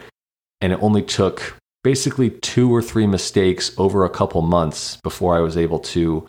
and 0.61 0.71
it 0.71 0.81
only 0.81 1.01
took 1.01 1.57
basically 1.83 2.29
two 2.29 2.73
or 2.73 2.81
three 2.81 3.07
mistakes 3.07 3.71
over 3.77 4.05
a 4.05 4.09
couple 4.09 4.41
months 4.41 4.97
before 5.03 5.35
I 5.35 5.41
was 5.41 5.57
able 5.57 5.79
to 5.79 6.27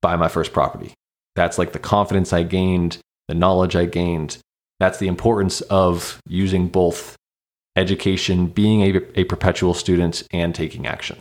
buy 0.00 0.16
my 0.16 0.28
first 0.28 0.52
property. 0.52 0.94
That's 1.36 1.58
like 1.58 1.72
the 1.72 1.78
confidence 1.78 2.32
I 2.32 2.42
gained, 2.42 2.98
the 3.28 3.34
knowledge 3.34 3.76
I 3.76 3.86
gained. 3.86 4.38
That's 4.80 4.98
the 4.98 5.08
importance 5.08 5.60
of 5.62 6.20
using 6.26 6.68
both 6.68 7.16
education, 7.76 8.46
being 8.46 8.82
a, 8.82 9.20
a 9.20 9.24
perpetual 9.24 9.74
student, 9.74 10.24
and 10.32 10.54
taking 10.54 10.86
action. 10.86 11.18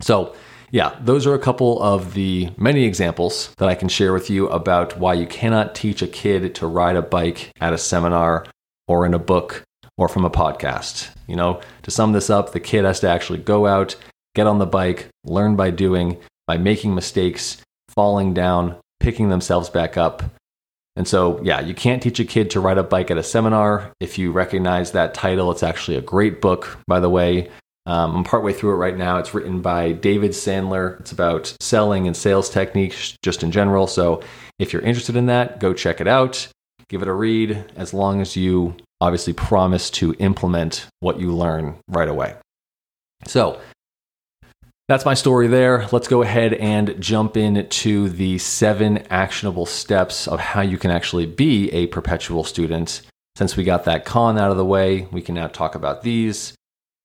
So, 0.00 0.34
yeah, 0.70 0.96
those 1.00 1.26
are 1.26 1.34
a 1.34 1.38
couple 1.38 1.82
of 1.82 2.14
the 2.14 2.50
many 2.56 2.84
examples 2.84 3.52
that 3.58 3.68
I 3.68 3.74
can 3.74 3.88
share 3.88 4.12
with 4.12 4.30
you 4.30 4.48
about 4.48 4.98
why 4.98 5.14
you 5.14 5.26
cannot 5.26 5.74
teach 5.74 6.02
a 6.02 6.06
kid 6.06 6.54
to 6.56 6.66
ride 6.66 6.96
a 6.96 7.02
bike 7.02 7.50
at 7.60 7.72
a 7.72 7.78
seminar 7.78 8.46
or 8.86 9.04
in 9.04 9.14
a 9.14 9.18
book 9.18 9.64
or 9.96 10.08
from 10.08 10.24
a 10.24 10.30
podcast. 10.30 11.10
You 11.28 11.36
know, 11.36 11.60
to 11.82 11.90
sum 11.90 12.12
this 12.12 12.30
up, 12.30 12.50
the 12.52 12.58
kid 12.60 12.84
has 12.84 12.98
to 13.00 13.08
actually 13.08 13.38
go 13.38 13.66
out, 13.66 13.94
get 14.34 14.48
on 14.48 14.58
the 14.58 14.66
bike, 14.66 15.08
learn 15.24 15.54
by 15.54 15.70
doing, 15.70 16.16
by 16.46 16.56
making 16.56 16.94
mistakes, 16.94 17.58
falling 17.88 18.34
down, 18.34 18.76
picking 18.98 19.28
themselves 19.28 19.70
back 19.70 19.96
up. 19.96 20.22
And 20.96 21.06
so, 21.06 21.40
yeah, 21.44 21.60
you 21.60 21.74
can't 21.74 22.02
teach 22.02 22.18
a 22.18 22.24
kid 22.24 22.50
to 22.50 22.60
ride 22.60 22.78
a 22.78 22.82
bike 22.82 23.12
at 23.12 23.18
a 23.18 23.22
seminar. 23.22 23.92
If 24.00 24.18
you 24.18 24.32
recognize 24.32 24.90
that 24.92 25.14
title, 25.14 25.52
it's 25.52 25.62
actually 25.62 25.96
a 25.96 26.00
great 26.02 26.40
book, 26.40 26.78
by 26.88 26.98
the 26.98 27.10
way. 27.10 27.50
Um, 27.86 28.16
I'm 28.16 28.24
partway 28.24 28.52
through 28.52 28.72
it 28.72 28.78
right 28.78 28.96
now. 28.96 29.18
It's 29.18 29.32
written 29.32 29.62
by 29.62 29.92
David 29.92 30.32
Sandler. 30.32 30.98
It's 31.00 31.12
about 31.12 31.56
selling 31.60 32.06
and 32.06 32.16
sales 32.16 32.50
techniques 32.50 33.16
just 33.22 33.42
in 33.42 33.50
general. 33.50 33.86
So 33.86 34.22
if 34.58 34.72
you're 34.72 34.82
interested 34.82 35.16
in 35.16 35.26
that, 35.26 35.60
go 35.60 35.72
check 35.72 36.00
it 36.00 36.08
out. 36.08 36.48
Give 36.88 37.00
it 37.00 37.08
a 37.08 37.12
read 37.12 37.64
as 37.76 37.94
long 37.94 38.20
as 38.20 38.36
you 38.36 38.74
obviously 39.00 39.32
promise 39.32 39.90
to 39.90 40.14
implement 40.18 40.86
what 41.00 41.20
you 41.20 41.32
learn 41.32 41.76
right 41.88 42.08
away. 42.08 42.34
So 43.26 43.60
that's 44.88 45.04
my 45.04 45.14
story 45.14 45.46
there. 45.46 45.86
Let's 45.92 46.08
go 46.08 46.22
ahead 46.22 46.54
and 46.54 47.00
jump 47.00 47.36
into 47.36 48.08
the 48.08 48.38
seven 48.38 48.98
actionable 49.10 49.66
steps 49.66 50.26
of 50.26 50.40
how 50.40 50.62
you 50.62 50.78
can 50.78 50.90
actually 50.90 51.26
be 51.26 51.70
a 51.72 51.86
perpetual 51.88 52.44
student. 52.44 53.02
Since 53.36 53.56
we 53.56 53.64
got 53.64 53.84
that 53.84 54.04
con 54.04 54.38
out 54.38 54.50
of 54.50 54.56
the 54.56 54.64
way, 54.64 55.06
we 55.12 55.22
can 55.22 55.34
now 55.34 55.46
talk 55.46 55.74
about 55.74 56.02
these 56.02 56.54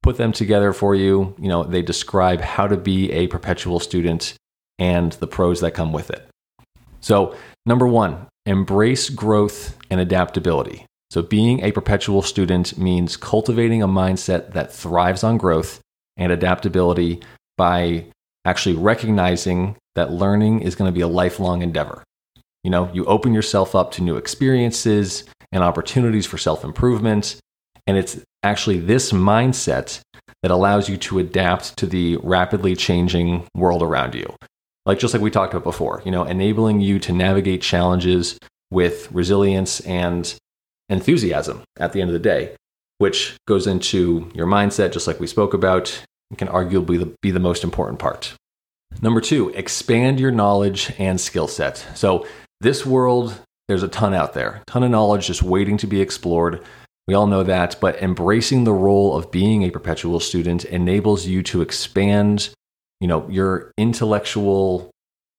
put 0.03 0.17
them 0.17 0.33
together 0.33 0.73
for 0.73 0.93
you. 0.93 1.33
You 1.39 1.47
know, 1.47 1.63
they 1.63 1.81
describe 1.81 2.41
how 2.41 2.67
to 2.67 2.77
be 2.77 3.11
a 3.11 3.27
perpetual 3.27 3.79
student 3.79 4.35
and 4.77 5.13
the 5.13 5.27
pros 5.27 5.61
that 5.61 5.71
come 5.71 5.91
with 5.91 6.11
it. 6.11 6.27
So, 6.99 7.35
number 7.65 7.87
one, 7.87 8.27
embrace 8.45 9.09
growth 9.09 9.77
and 9.89 9.99
adaptability. 9.99 10.85
So, 11.13 11.21
being 11.21 11.63
a 11.63 11.71
perpetual 11.71 12.23
student 12.23 12.75
means 12.75 13.17
cultivating 13.17 13.83
a 13.83 13.87
mindset 13.87 14.53
that 14.53 14.73
thrives 14.73 15.23
on 15.23 15.37
growth 15.37 15.79
and 16.17 16.31
adaptability 16.31 17.21
by 17.55 18.05
actually 18.45 18.73
recognizing 18.73 19.77
that 19.93 20.11
learning 20.11 20.61
is 20.63 20.73
going 20.73 20.91
to 20.91 20.91
be 20.91 21.01
a 21.01 21.07
lifelong 21.07 21.61
endeavor. 21.61 22.03
You 22.63 22.71
know, 22.71 22.89
you 22.95 23.05
open 23.05 23.31
yourself 23.31 23.75
up 23.75 23.91
to 23.91 24.01
new 24.01 24.17
experiences 24.17 25.23
and 25.51 25.63
opportunities 25.63 26.25
for 26.25 26.39
self 26.39 26.63
improvement 26.63 27.39
and 27.85 27.95
it's 27.95 28.19
actually 28.41 28.79
this 28.79 29.11
mindset 29.11 29.99
that 30.41 30.49
allows 30.49 30.89
you 30.89 30.97
to 30.97 31.19
adapt 31.19 31.77
to 31.77 31.85
the 31.85 32.17
rapidly 32.23 32.75
changing 32.75 33.45
world 33.53 33.83
around 33.83 34.15
you. 34.15 34.35
Like 34.87 34.97
just 34.97 35.13
like 35.13 35.21
we 35.21 35.29
talked 35.29 35.53
about 35.53 35.63
before, 35.63 36.01
you 36.05 36.11
know, 36.11 36.23
enabling 36.23 36.81
you 36.81 36.97
to 36.97 37.13
navigate 37.13 37.61
challenges 37.61 38.39
with 38.71 39.11
resilience 39.11 39.79
and 39.81 40.33
enthusiasm 40.93 41.63
at 41.77 41.91
the 41.91 42.01
end 42.01 42.09
of 42.09 42.13
the 42.13 42.19
day, 42.19 42.55
which 42.99 43.35
goes 43.47 43.67
into 43.67 44.29
your 44.33 44.47
mindset, 44.47 44.91
just 44.91 45.07
like 45.07 45.19
we 45.19 45.27
spoke 45.27 45.53
about, 45.53 46.03
and 46.29 46.37
can 46.37 46.47
arguably 46.47 47.13
be 47.21 47.31
the 47.31 47.39
most 47.39 47.63
important 47.63 47.99
part. 47.99 48.33
Number 49.01 49.21
two, 49.21 49.49
expand 49.49 50.19
your 50.19 50.31
knowledge 50.31 50.93
and 50.97 51.19
skill 51.19 51.47
set. 51.47 51.85
So, 51.95 52.27
this 52.61 52.85
world, 52.85 53.41
there's 53.67 53.83
a 53.83 53.89
ton 53.89 54.13
out 54.13 54.33
there, 54.33 54.61
a 54.61 54.71
ton 54.71 54.83
of 54.83 54.91
knowledge 54.91 55.27
just 55.27 55.43
waiting 55.43 55.77
to 55.77 55.87
be 55.87 55.99
explored. 55.99 56.63
We 57.07 57.13
all 57.13 57.27
know 57.27 57.43
that, 57.43 57.75
but 57.81 58.01
embracing 58.01 58.63
the 58.63 58.71
role 58.71 59.17
of 59.17 59.31
being 59.31 59.63
a 59.63 59.71
perpetual 59.71 60.21
student 60.21 60.63
enables 60.63 61.25
you 61.25 61.43
to 61.43 61.61
expand, 61.61 62.51
you 63.01 63.07
know, 63.07 63.27
your 63.29 63.73
intellectual 63.77 64.92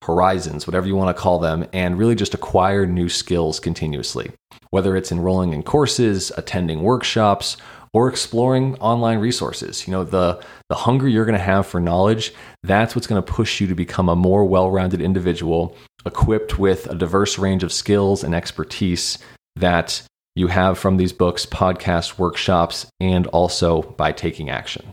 horizons, 0.06 0.66
whatever 0.66 0.87
you 0.87 0.96
want 0.96 1.14
to 1.14 1.20
call 1.20 1.38
them, 1.38 1.66
and 1.73 1.99
really 1.99 2.14
just 2.14 2.34
acquire 2.34 2.87
new 2.87 3.08
skills 3.08 3.61
continuously. 3.61 4.30
Whether 4.70 4.96
it's 4.96 5.12
enrolling 5.12 5.52
in 5.52 5.62
courses, 5.62 6.32
attending 6.37 6.82
workshops, 6.82 7.56
or 7.94 8.08
exploring 8.08 8.75
online 8.80 9.18
resources. 9.18 9.87
You 9.87 9.92
know, 9.92 10.04
the 10.04 10.42
the 10.68 10.75
hunger 10.75 11.08
you're 11.08 11.25
going 11.25 11.38
to 11.38 11.44
have 11.44 11.66
for 11.66 11.80
knowledge, 11.80 12.34
that's 12.62 12.94
what's 12.94 13.06
going 13.06 13.23
to 13.23 13.32
push 13.32 13.61
you 13.61 13.68
to 13.68 13.75
become 13.75 14.08
a 14.08 14.16
more 14.16 14.44
well-rounded 14.44 15.00
individual, 15.00 15.76
equipped 16.04 16.58
with 16.58 16.87
a 16.88 16.94
diverse 16.94 17.38
range 17.38 17.62
of 17.62 17.73
skills 17.73 18.25
and 18.25 18.34
expertise 18.34 19.18
that 19.56 20.02
you 20.34 20.49
have 20.49 20.76
from 20.76 20.96
these 20.96 21.12
books, 21.12 21.46
podcasts, 21.46 22.18
workshops, 22.18 22.87
and 22.99 23.28
also 23.28 23.82
by 23.82 24.11
taking 24.11 24.50
action. 24.50 24.92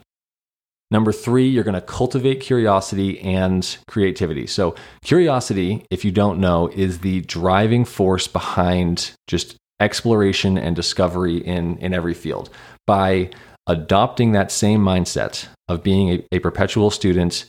Number 0.91 1.13
three, 1.13 1.47
you're 1.47 1.63
going 1.63 1.73
to 1.73 1.81
cultivate 1.81 2.41
curiosity 2.41 3.19
and 3.21 3.77
creativity. 3.87 4.45
So, 4.45 4.75
curiosity, 5.03 5.85
if 5.89 6.03
you 6.03 6.11
don't 6.11 6.39
know, 6.39 6.67
is 6.67 6.99
the 6.99 7.21
driving 7.21 7.85
force 7.85 8.27
behind 8.27 9.13
just 9.25 9.55
exploration 9.79 10.57
and 10.57 10.75
discovery 10.75 11.37
in, 11.37 11.77
in 11.77 11.93
every 11.93 12.13
field. 12.13 12.49
By 12.85 13.31
adopting 13.67 14.33
that 14.33 14.51
same 14.51 14.81
mindset 14.81 15.47
of 15.69 15.81
being 15.81 16.09
a, 16.09 16.35
a 16.35 16.39
perpetual 16.39 16.91
student, 16.91 17.45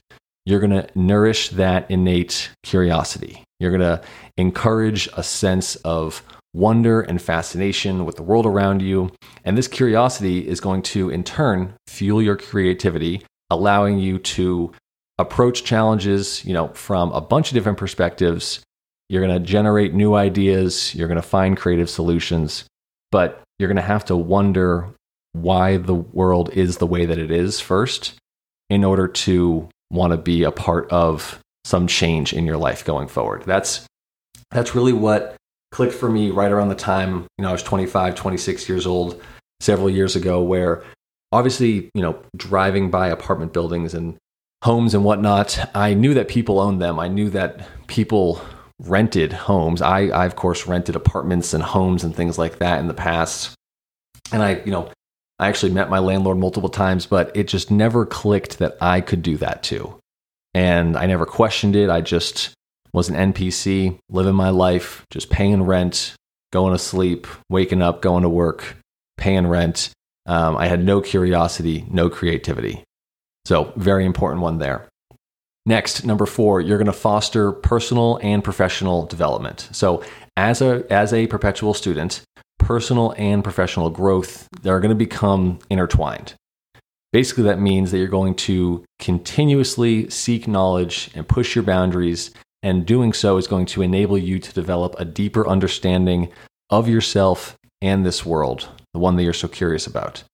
you're 0.46 0.60
going 0.60 0.70
to 0.70 0.86
nourish 0.94 1.50
that 1.50 1.90
innate 1.90 2.50
curiosity. 2.62 3.42
You're 3.58 3.76
going 3.76 3.98
to 3.98 4.02
encourage 4.36 5.08
a 5.16 5.22
sense 5.22 5.76
of 5.76 6.22
wonder 6.54 7.00
and 7.00 7.20
fascination 7.20 8.04
with 8.04 8.16
the 8.16 8.22
world 8.22 8.46
around 8.46 8.82
you. 8.82 9.10
And 9.44 9.56
this 9.56 9.68
curiosity 9.68 10.46
is 10.46 10.60
going 10.60 10.82
to, 10.82 11.10
in 11.10 11.24
turn, 11.24 11.74
fuel 11.86 12.20
your 12.20 12.36
creativity, 12.36 13.22
allowing 13.52 13.98
you 13.98 14.18
to 14.18 14.72
approach 15.18 15.64
challenges, 15.64 16.44
you 16.44 16.52
know, 16.52 16.68
from 16.68 17.12
a 17.12 17.20
bunch 17.20 17.50
of 17.50 17.54
different 17.54 17.78
perspectives. 17.78 18.60
You're 19.08 19.24
going 19.24 19.40
to 19.40 19.46
generate 19.46 19.94
new 19.94 20.14
ideas, 20.14 20.94
you're 20.94 21.08
going 21.08 21.20
to 21.20 21.22
find 21.22 21.56
creative 21.56 21.90
solutions, 21.90 22.64
but 23.10 23.42
you're 23.58 23.68
going 23.68 23.76
to 23.76 23.82
have 23.82 24.06
to 24.06 24.16
wonder 24.16 24.88
why 25.32 25.76
the 25.76 25.94
world 25.94 26.50
is 26.50 26.78
the 26.78 26.86
way 26.86 27.04
that 27.06 27.18
it 27.18 27.30
is 27.30 27.60
first 27.60 28.14
in 28.70 28.84
order 28.84 29.06
to 29.06 29.68
want 29.90 30.12
to 30.12 30.16
be 30.16 30.44
a 30.44 30.50
part 30.50 30.90
of 30.90 31.38
some 31.64 31.86
change 31.86 32.32
in 32.32 32.46
your 32.46 32.56
life 32.56 32.84
going 32.84 33.08
forward. 33.08 33.44
That's 33.44 33.86
that's 34.50 34.74
really 34.74 34.92
what 34.92 35.36
clicked 35.70 35.94
for 35.94 36.10
me 36.10 36.30
right 36.30 36.50
around 36.50 36.68
the 36.68 36.74
time, 36.74 37.26
you 37.38 37.42
know, 37.42 37.48
I 37.48 37.52
was 37.52 37.62
25, 37.62 38.14
26 38.14 38.68
years 38.68 38.86
old 38.86 39.20
several 39.60 39.88
years 39.88 40.16
ago, 40.16 40.42
where 40.42 40.84
obviously, 41.32 41.90
you 41.94 42.02
know, 42.02 42.20
driving 42.36 42.90
by 42.90 43.08
apartment 43.08 43.52
buildings 43.52 43.94
and 43.94 44.16
homes 44.62 44.94
and 44.94 45.04
whatnot, 45.04 45.58
I 45.74 45.94
knew 45.94 46.14
that 46.14 46.28
people 46.28 46.60
owned 46.60 46.80
them. 46.80 47.00
I 47.00 47.08
knew 47.08 47.30
that 47.30 47.66
people 47.88 48.40
rented 48.78 49.32
homes. 49.32 49.82
I, 49.82 50.08
I 50.08 50.26
of 50.26 50.36
course, 50.36 50.66
rented 50.66 50.96
apartments 50.96 51.54
and 51.54 51.62
homes 51.62 52.04
and 52.04 52.14
things 52.14 52.38
like 52.38 52.58
that 52.58 52.80
in 52.80 52.88
the 52.88 52.94
past. 52.94 53.54
And 54.32 54.42
I, 54.42 54.62
you 54.64 54.70
know, 54.70 54.90
I 55.38 55.48
actually 55.48 55.72
met 55.72 55.90
my 55.90 55.98
landlord 55.98 56.38
multiple 56.38 56.68
times, 56.68 57.06
but 57.06 57.36
it 57.36 57.48
just 57.48 57.70
never 57.70 58.06
clicked 58.06 58.58
that 58.58 58.76
I 58.80 59.00
could 59.00 59.22
do 59.22 59.36
that 59.38 59.62
too. 59.62 59.98
And 60.54 60.96
I 60.96 61.06
never 61.06 61.26
questioned 61.26 61.74
it. 61.74 61.90
I 61.90 62.00
just 62.00 62.54
was 62.92 63.08
an 63.08 63.32
NPC, 63.32 63.98
living 64.10 64.34
my 64.34 64.50
life, 64.50 65.04
just 65.10 65.30
paying 65.30 65.62
rent, 65.62 66.14
going 66.52 66.72
to 66.72 66.78
sleep, 66.78 67.26
waking 67.48 67.82
up, 67.82 68.02
going 68.02 68.22
to 68.22 68.28
work, 68.28 68.76
paying 69.16 69.46
rent. 69.46 69.90
Um, 70.26 70.56
I 70.56 70.68
had 70.68 70.84
no 70.84 71.00
curiosity, 71.00 71.84
no 71.90 72.08
creativity. 72.08 72.84
So, 73.44 73.72
very 73.76 74.04
important 74.04 74.42
one 74.42 74.58
there. 74.58 74.88
Next, 75.66 76.04
number 76.04 76.26
four, 76.26 76.60
you're 76.60 76.78
going 76.78 76.86
to 76.86 76.92
foster 76.92 77.52
personal 77.52 78.18
and 78.22 78.42
professional 78.42 79.06
development. 79.06 79.68
So, 79.72 80.02
as 80.36 80.60
a, 80.62 80.84
as 80.90 81.12
a 81.12 81.26
perpetual 81.26 81.74
student, 81.74 82.22
personal 82.58 83.14
and 83.16 83.42
professional 83.42 83.90
growth 83.90 84.48
are 84.64 84.80
going 84.80 84.90
to 84.90 84.94
become 84.94 85.58
intertwined. 85.70 86.34
Basically, 87.12 87.44
that 87.44 87.60
means 87.60 87.90
that 87.90 87.98
you're 87.98 88.08
going 88.08 88.34
to 88.36 88.84
continuously 88.98 90.08
seek 90.08 90.48
knowledge 90.48 91.10
and 91.14 91.28
push 91.28 91.54
your 91.54 91.64
boundaries 91.64 92.30
And 92.62 92.86
doing 92.86 93.12
so 93.12 93.36
is 93.38 93.46
going 93.46 93.66
to 93.66 93.82
enable 93.82 94.16
you 94.16 94.38
to 94.38 94.52
develop 94.52 94.94
a 94.98 95.04
deeper 95.04 95.46
understanding 95.46 96.28
of 96.70 96.88
yourself 96.88 97.56
and 97.80 98.06
this 98.06 98.24
world, 98.24 98.68
the 98.94 99.00
one 99.00 99.16
that 99.16 99.22
you're 99.22 99.32
so 99.32 99.48
curious 99.48 99.86
about. 99.86 100.24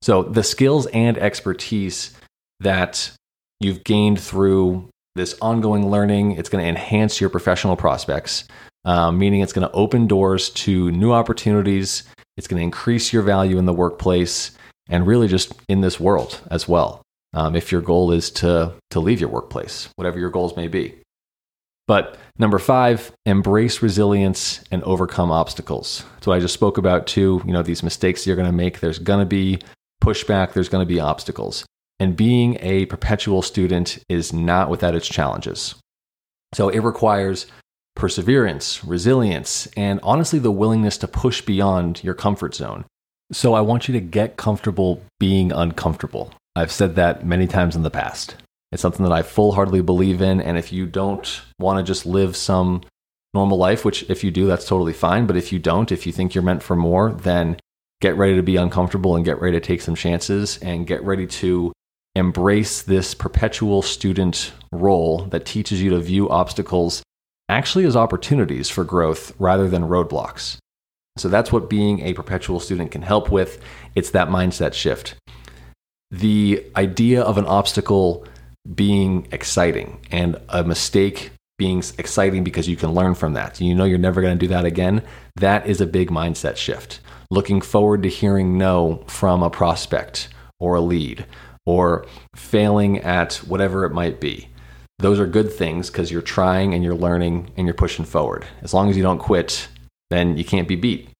So, 0.00 0.22
the 0.22 0.42
skills 0.42 0.86
and 0.86 1.16
expertise 1.16 2.16
that 2.60 3.12
you've 3.60 3.84
gained 3.84 4.20
through 4.20 4.88
this 5.14 5.36
ongoing 5.40 5.90
learning, 5.90 6.32
it's 6.32 6.48
going 6.48 6.64
to 6.64 6.68
enhance 6.68 7.20
your 7.20 7.30
professional 7.30 7.76
prospects, 7.76 8.44
um, 8.84 9.18
meaning 9.18 9.40
it's 9.40 9.52
going 9.52 9.68
to 9.68 9.74
open 9.74 10.06
doors 10.06 10.50
to 10.50 10.90
new 10.90 11.12
opportunities. 11.12 12.04
It's 12.36 12.48
going 12.48 12.58
to 12.58 12.64
increase 12.64 13.12
your 13.12 13.22
value 13.22 13.58
in 13.58 13.66
the 13.66 13.72
workplace 13.72 14.52
and 14.88 15.06
really 15.06 15.28
just 15.28 15.52
in 15.68 15.82
this 15.82 16.00
world 16.00 16.40
as 16.50 16.66
well. 16.66 17.02
Um, 17.34 17.54
if 17.54 17.70
your 17.70 17.80
goal 17.80 18.12
is 18.12 18.30
to, 18.32 18.74
to 18.90 19.00
leave 19.00 19.20
your 19.20 19.30
workplace, 19.30 19.88
whatever 19.96 20.18
your 20.18 20.30
goals 20.30 20.56
may 20.56 20.68
be. 20.68 21.01
But 21.88 22.16
number 22.38 22.58
five, 22.58 23.12
embrace 23.26 23.82
resilience 23.82 24.62
and 24.70 24.82
overcome 24.84 25.30
obstacles. 25.30 26.04
That's 26.14 26.26
what 26.26 26.36
I 26.36 26.40
just 26.40 26.54
spoke 26.54 26.78
about 26.78 27.06
too. 27.06 27.42
You 27.44 27.52
know, 27.52 27.62
these 27.62 27.82
mistakes 27.82 28.26
you're 28.26 28.36
going 28.36 28.50
to 28.50 28.56
make, 28.56 28.80
there's 28.80 28.98
going 28.98 29.20
to 29.20 29.26
be 29.26 29.60
pushback, 30.02 30.52
there's 30.52 30.68
going 30.68 30.86
to 30.86 30.94
be 30.94 31.00
obstacles. 31.00 31.64
And 31.98 32.16
being 32.16 32.56
a 32.60 32.86
perpetual 32.86 33.42
student 33.42 33.98
is 34.08 34.32
not 34.32 34.70
without 34.70 34.94
its 34.94 35.08
challenges. 35.08 35.74
So 36.54 36.68
it 36.68 36.80
requires 36.80 37.46
perseverance, 37.94 38.84
resilience, 38.84 39.68
and 39.76 40.00
honestly, 40.02 40.38
the 40.38 40.50
willingness 40.50 40.98
to 40.98 41.08
push 41.08 41.42
beyond 41.42 42.02
your 42.02 42.14
comfort 42.14 42.54
zone. 42.54 42.84
So 43.32 43.54
I 43.54 43.60
want 43.60 43.88
you 43.88 43.92
to 43.94 44.00
get 44.00 44.36
comfortable 44.36 45.02
being 45.18 45.52
uncomfortable. 45.52 46.32
I've 46.54 46.72
said 46.72 46.96
that 46.96 47.24
many 47.24 47.46
times 47.46 47.76
in 47.76 47.82
the 47.82 47.90
past. 47.90 48.36
It's 48.72 48.82
something 48.82 49.04
that 49.04 49.12
I 49.12 49.22
full 49.22 49.52
heartedly 49.52 49.82
believe 49.82 50.22
in. 50.22 50.40
And 50.40 50.56
if 50.58 50.72
you 50.72 50.86
don't 50.86 51.42
want 51.58 51.78
to 51.78 51.82
just 51.82 52.06
live 52.06 52.36
some 52.36 52.82
normal 53.34 53.58
life, 53.58 53.84
which 53.84 54.08
if 54.10 54.24
you 54.24 54.30
do, 54.30 54.46
that's 54.46 54.66
totally 54.66 54.92
fine. 54.92 55.26
But 55.26 55.36
if 55.36 55.52
you 55.52 55.58
don't, 55.58 55.92
if 55.92 56.06
you 56.06 56.12
think 56.12 56.34
you're 56.34 56.42
meant 56.42 56.62
for 56.62 56.76
more, 56.76 57.12
then 57.12 57.58
get 58.00 58.16
ready 58.16 58.34
to 58.34 58.42
be 58.42 58.56
uncomfortable 58.56 59.14
and 59.14 59.24
get 59.24 59.40
ready 59.40 59.58
to 59.58 59.66
take 59.66 59.80
some 59.80 59.94
chances 59.94 60.58
and 60.58 60.86
get 60.86 61.04
ready 61.04 61.26
to 61.26 61.72
embrace 62.14 62.82
this 62.82 63.14
perpetual 63.14 63.80
student 63.80 64.52
role 64.70 65.24
that 65.26 65.46
teaches 65.46 65.80
you 65.80 65.90
to 65.90 66.00
view 66.00 66.28
obstacles 66.28 67.02
actually 67.48 67.84
as 67.84 67.96
opportunities 67.96 68.68
for 68.68 68.84
growth 68.84 69.32
rather 69.38 69.68
than 69.68 69.82
roadblocks. 69.82 70.56
So 71.16 71.28
that's 71.28 71.52
what 71.52 71.70
being 71.70 72.00
a 72.00 72.14
perpetual 72.14 72.60
student 72.60 72.90
can 72.90 73.02
help 73.02 73.30
with. 73.30 73.62
It's 73.94 74.10
that 74.10 74.28
mindset 74.28 74.72
shift. 74.72 75.14
The 76.10 76.64
idea 76.76 77.22
of 77.22 77.38
an 77.38 77.46
obstacle 77.46 78.26
being 78.74 79.28
exciting 79.32 80.04
and 80.10 80.40
a 80.48 80.64
mistake 80.64 81.32
being 81.58 81.82
exciting 81.98 82.42
because 82.42 82.68
you 82.68 82.76
can 82.76 82.92
learn 82.92 83.14
from 83.14 83.34
that. 83.34 83.60
You 83.60 83.74
know 83.74 83.84
you're 83.84 83.98
never 83.98 84.20
going 84.20 84.36
to 84.36 84.46
do 84.46 84.52
that 84.52 84.64
again. 84.64 85.02
That 85.36 85.66
is 85.66 85.80
a 85.80 85.86
big 85.86 86.10
mindset 86.10 86.56
shift. 86.56 87.00
Looking 87.30 87.60
forward 87.60 88.02
to 88.02 88.08
hearing 88.08 88.58
no 88.58 89.04
from 89.06 89.42
a 89.42 89.50
prospect 89.50 90.28
or 90.58 90.74
a 90.74 90.80
lead 90.80 91.24
or 91.64 92.06
failing 92.34 92.98
at 92.98 93.36
whatever 93.36 93.84
it 93.84 93.92
might 93.92 94.20
be. 94.20 94.48
Those 94.98 95.20
are 95.20 95.26
good 95.26 95.52
things 95.52 95.90
because 95.90 96.10
you're 96.10 96.22
trying 96.22 96.74
and 96.74 96.82
you're 96.82 96.94
learning 96.94 97.52
and 97.56 97.66
you're 97.66 97.74
pushing 97.74 98.04
forward. 98.04 98.44
As 98.62 98.74
long 98.74 98.90
as 98.90 98.96
you 98.96 99.02
don't 99.02 99.18
quit, 99.18 99.68
then 100.10 100.36
you 100.36 100.44
can't 100.44 100.68
be 100.68 100.76
beat. 100.76 101.10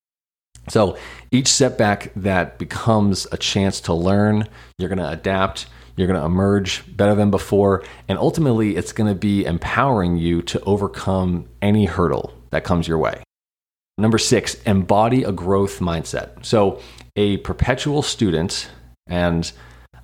So 0.69 0.97
each 1.31 1.49
setback 1.49 2.13
that 2.15 2.59
becomes 2.59 3.27
a 3.33 3.37
chance 3.37 3.81
to 3.83 3.95
learn, 3.95 4.47
you're 4.79 4.89
going 4.89 4.99
to 4.99 5.11
adapt, 5.11 5.67
you're 5.97 6.07
going 6.07 6.19
to 6.19 6.27
emerge 6.27 6.85
better 6.97 7.15
than 7.15 7.31
before. 7.31 7.85
And 8.09 8.19
ultimately, 8.19 8.77
it's 8.77 8.93
going 8.93 9.09
to 9.13 9.19
be 9.19 9.45
empowering 9.45 10.17
you 10.17 10.43
to 10.43 10.61
overcome 10.61 11.47
any 11.61 11.85
hurdle 11.85 12.33
that 12.51 12.65
comes 12.65 12.89
your 12.89 12.99
way. 12.99 13.23
Number 13.99 14.19
six, 14.19 14.55
embody 14.63 15.23
a 15.23 15.33
growth 15.33 15.81
mindset. 15.81 16.45
So, 16.45 16.81
a 17.15 17.37
perpetual 17.39 18.03
student, 18.03 18.71
and 19.07 19.53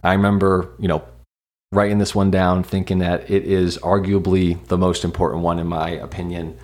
I 0.04 0.12
remember, 0.12 0.74
you 0.78 0.88
know, 0.88 1.02
writing 1.72 1.98
this 1.98 2.14
one 2.14 2.30
down 2.30 2.62
thinking 2.62 2.98
that 2.98 3.30
it 3.30 3.44
is 3.44 3.78
arguably 3.78 4.62
the 4.66 4.78
most 4.78 5.04
important 5.04 5.42
one 5.42 5.58
in 5.58 5.66
my 5.66 5.90
opinion. 5.90 6.56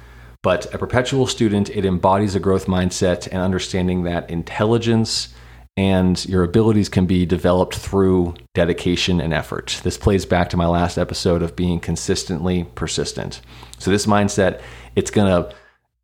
But 0.42 0.72
a 0.74 0.78
perpetual 0.78 1.26
student, 1.26 1.70
it 1.70 1.86
embodies 1.86 2.34
a 2.34 2.40
growth 2.40 2.66
mindset 2.66 3.26
and 3.28 3.40
understanding 3.40 4.02
that 4.02 4.28
intelligence 4.28 5.34
and 5.76 6.24
your 6.26 6.44
abilities 6.44 6.88
can 6.88 7.06
be 7.06 7.26
developed 7.26 7.74
through 7.74 8.34
dedication 8.54 9.20
and 9.20 9.34
effort. 9.34 9.80
This 9.82 9.98
plays 9.98 10.24
back 10.24 10.48
to 10.50 10.56
my 10.56 10.66
last 10.66 10.98
episode 10.98 11.42
of 11.42 11.56
being 11.56 11.80
consistently 11.80 12.64
persistent. 12.74 13.40
So 13.78 13.90
this 13.90 14.06
mindset, 14.06 14.60
it's 14.94 15.10
going 15.10 15.26
to 15.26 15.54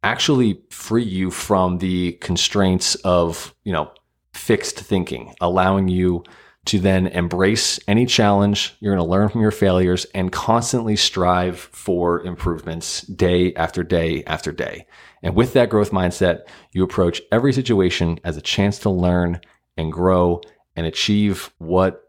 actually 0.02 0.60
free 0.70 1.04
you 1.04 1.30
from 1.30 1.78
the 1.78 2.12
constraints 2.14 2.96
of, 2.96 3.54
you 3.62 3.72
know, 3.72 3.92
fixed 4.32 4.80
thinking, 4.80 5.34
allowing 5.40 5.88
you 5.88 6.24
to 6.64 6.78
then 6.78 7.06
embrace 7.06 7.78
any 7.88 8.06
challenge. 8.06 8.76
You're 8.80 8.94
going 8.94 9.04
to 9.04 9.10
learn 9.10 9.28
from 9.28 9.40
your 9.40 9.50
failures 9.50 10.04
and 10.14 10.32
constantly 10.32 10.96
strive 10.96 11.58
for 11.58 12.22
improvements 12.22 13.02
day 13.02 13.54
after 13.54 13.82
day 13.82 14.24
after 14.24 14.52
day. 14.52 14.86
And 15.22 15.34
with 15.34 15.52
that 15.52 15.70
growth 15.70 15.90
mindset, 15.90 16.40
you 16.72 16.82
approach 16.82 17.22
every 17.30 17.52
situation 17.52 18.18
as 18.24 18.36
a 18.36 18.42
chance 18.42 18.78
to 18.80 18.90
learn 18.90 19.40
and 19.80 19.92
grow 19.92 20.40
and 20.76 20.86
achieve 20.86 21.52
what 21.58 22.02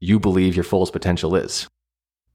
you 0.00 0.18
believe 0.18 0.56
your 0.56 0.64
fullest 0.64 0.92
potential 0.92 1.36
is. 1.36 1.68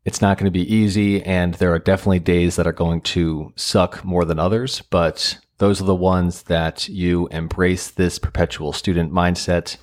It's 0.06 0.22
not 0.22 0.38
going 0.38 0.46
to 0.46 0.52
be 0.52 0.74
easy, 0.74 1.24
and 1.24 1.56
there 1.56 1.74
are 1.74 1.80
definitely 1.80 2.20
days 2.20 2.56
that 2.56 2.68
are 2.68 2.72
going 2.72 3.02
to 3.02 3.52
suck 3.56 4.06
more 4.06 4.24
than 4.24 4.38
others, 4.38 4.82
but 4.92 5.40
those 5.58 5.82
are 5.82 5.86
the 5.86 5.96
ones 5.96 6.44
that 6.44 6.88
you 6.88 7.28
embrace 7.30 7.90
this 7.90 8.20
perpetual 8.20 8.72
student 8.72 9.12
mindset. 9.12 9.78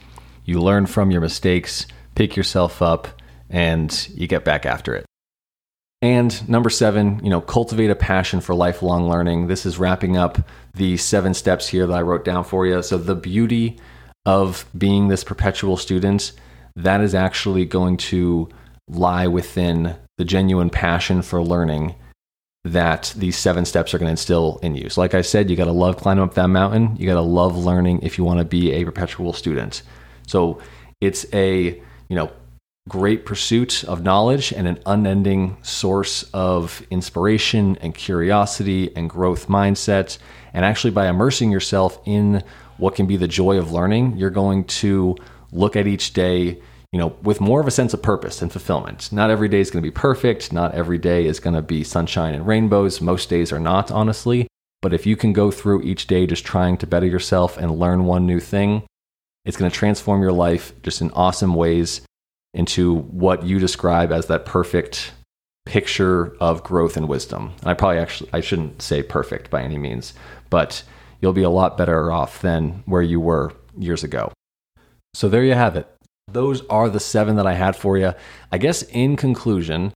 You 0.44 0.60
learn 0.60 0.86
from 0.86 1.10
your 1.10 1.20
mistakes, 1.20 1.86
pick 2.14 2.36
yourself 2.36 2.80
up, 2.80 3.08
and 3.50 4.08
you 4.14 4.28
get 4.28 4.44
back 4.44 4.64
after 4.64 4.94
it. 4.94 5.06
And 6.00 6.48
number 6.48 6.70
seven, 6.70 7.20
you 7.24 7.30
know, 7.30 7.40
cultivate 7.40 7.90
a 7.90 7.94
passion 7.94 8.40
for 8.40 8.54
lifelong 8.54 9.08
learning. 9.08 9.46
This 9.46 9.64
is 9.64 9.78
wrapping 9.78 10.16
up 10.16 10.38
the 10.74 10.96
seven 10.96 11.32
steps 11.32 11.68
here 11.68 11.86
that 11.86 11.94
I 11.94 12.02
wrote 12.02 12.24
down 12.24 12.44
for 12.44 12.66
you. 12.66 12.82
So, 12.82 12.98
the 12.98 13.14
beauty 13.14 13.78
of 14.24 14.66
being 14.76 15.08
this 15.08 15.24
perpetual 15.24 15.76
student, 15.76 16.32
that 16.76 17.00
is 17.00 17.14
actually 17.14 17.64
going 17.64 17.96
to 17.96 18.48
lie 18.88 19.26
within 19.26 19.96
the 20.18 20.24
genuine 20.24 20.70
passion 20.70 21.22
for 21.22 21.42
learning 21.42 21.94
that 22.64 23.12
these 23.16 23.36
seven 23.36 23.64
steps 23.64 23.92
are 23.92 23.98
going 23.98 24.06
to 24.06 24.12
instill 24.12 24.60
in 24.62 24.76
you. 24.76 24.88
So, 24.88 25.00
like 25.00 25.14
I 25.14 25.22
said, 25.22 25.50
you 25.50 25.56
got 25.56 25.64
to 25.64 25.72
love 25.72 25.96
climbing 25.96 26.22
up 26.22 26.34
that 26.34 26.48
mountain. 26.48 26.96
You 26.96 27.06
got 27.06 27.14
to 27.14 27.20
love 27.20 27.56
learning 27.56 28.00
if 28.02 28.18
you 28.18 28.24
want 28.24 28.38
to 28.38 28.44
be 28.44 28.72
a 28.72 28.84
perpetual 28.84 29.32
student. 29.32 29.82
So, 30.26 30.60
it's 31.00 31.26
a, 31.32 31.80
you 32.08 32.16
know, 32.16 32.30
great 32.88 33.26
pursuit 33.26 33.84
of 33.84 34.02
knowledge 34.02 34.52
and 34.52 34.68
an 34.68 34.78
unending 34.86 35.56
source 35.62 36.24
of 36.32 36.84
inspiration 36.90 37.76
and 37.80 37.94
curiosity 37.94 38.94
and 38.96 39.10
growth 39.10 39.48
mindset. 39.48 40.18
And 40.54 40.64
actually, 40.64 40.92
by 40.92 41.08
immersing 41.08 41.50
yourself 41.50 42.00
in 42.06 42.44
what 42.78 42.94
can 42.94 43.06
be 43.06 43.16
the 43.16 43.28
joy 43.28 43.58
of 43.58 43.72
learning, 43.72 44.16
you're 44.16 44.30
going 44.30 44.64
to 44.64 45.16
look 45.52 45.76
at 45.76 45.86
each 45.86 46.12
day, 46.12 46.60
you 46.92 46.98
know, 46.98 47.16
with 47.22 47.40
more 47.40 47.60
of 47.60 47.66
a 47.66 47.70
sense 47.70 47.94
of 47.94 48.02
purpose 48.02 48.42
and 48.42 48.50
fulfillment. 48.50 49.12
Not 49.12 49.30
every 49.30 49.48
day 49.48 49.60
is 49.60 49.70
going 49.70 49.82
to 49.82 49.86
be 49.86 49.94
perfect. 49.94 50.52
Not 50.52 50.74
every 50.74 50.98
day 50.98 51.26
is 51.26 51.40
going 51.40 51.54
to 51.54 51.62
be 51.62 51.84
sunshine 51.84 52.34
and 52.34 52.46
rainbows. 52.46 53.00
Most 53.00 53.28
days 53.28 53.52
are 53.52 53.60
not, 53.60 53.90
honestly. 53.90 54.48
But 54.80 54.92
if 54.92 55.06
you 55.06 55.16
can 55.16 55.32
go 55.32 55.50
through 55.50 55.82
each 55.82 56.06
day 56.06 56.26
just 56.26 56.44
trying 56.44 56.76
to 56.78 56.86
better 56.86 57.06
yourself 57.06 57.56
and 57.56 57.78
learn 57.78 58.04
one 58.04 58.26
new 58.26 58.40
thing, 58.40 58.82
it's 59.44 59.56
going 59.56 59.70
to 59.70 59.76
transform 59.76 60.22
your 60.22 60.32
life 60.32 60.72
just 60.82 61.00
in 61.00 61.10
awesome 61.12 61.54
ways 61.54 62.02
into 62.54 62.96
what 62.96 63.44
you 63.44 63.58
describe 63.58 64.12
as 64.12 64.26
that 64.26 64.44
perfect 64.44 65.12
picture 65.64 66.36
of 66.40 66.64
growth 66.64 66.96
and 66.96 67.08
wisdom. 67.08 67.52
And 67.60 67.70
I 67.70 67.74
probably 67.74 67.98
actually 67.98 68.30
I 68.32 68.40
shouldn't 68.40 68.82
say 68.82 69.02
perfect 69.02 69.50
by 69.50 69.62
any 69.62 69.78
means, 69.78 70.14
but 70.50 70.82
you'll 71.22 71.32
be 71.32 71.44
a 71.44 71.50
lot 71.50 71.78
better 71.78 72.12
off 72.12 72.42
than 72.42 72.82
where 72.84 73.00
you 73.00 73.20
were 73.20 73.52
years 73.78 74.04
ago. 74.04 74.30
So 75.14 75.28
there 75.28 75.44
you 75.44 75.54
have 75.54 75.76
it. 75.76 75.88
Those 76.28 76.66
are 76.66 76.88
the 76.88 77.00
seven 77.00 77.36
that 77.36 77.46
I 77.46 77.54
had 77.54 77.76
for 77.76 77.96
you. 77.96 78.12
I 78.50 78.58
guess 78.58 78.82
in 78.82 79.16
conclusion, 79.16 79.92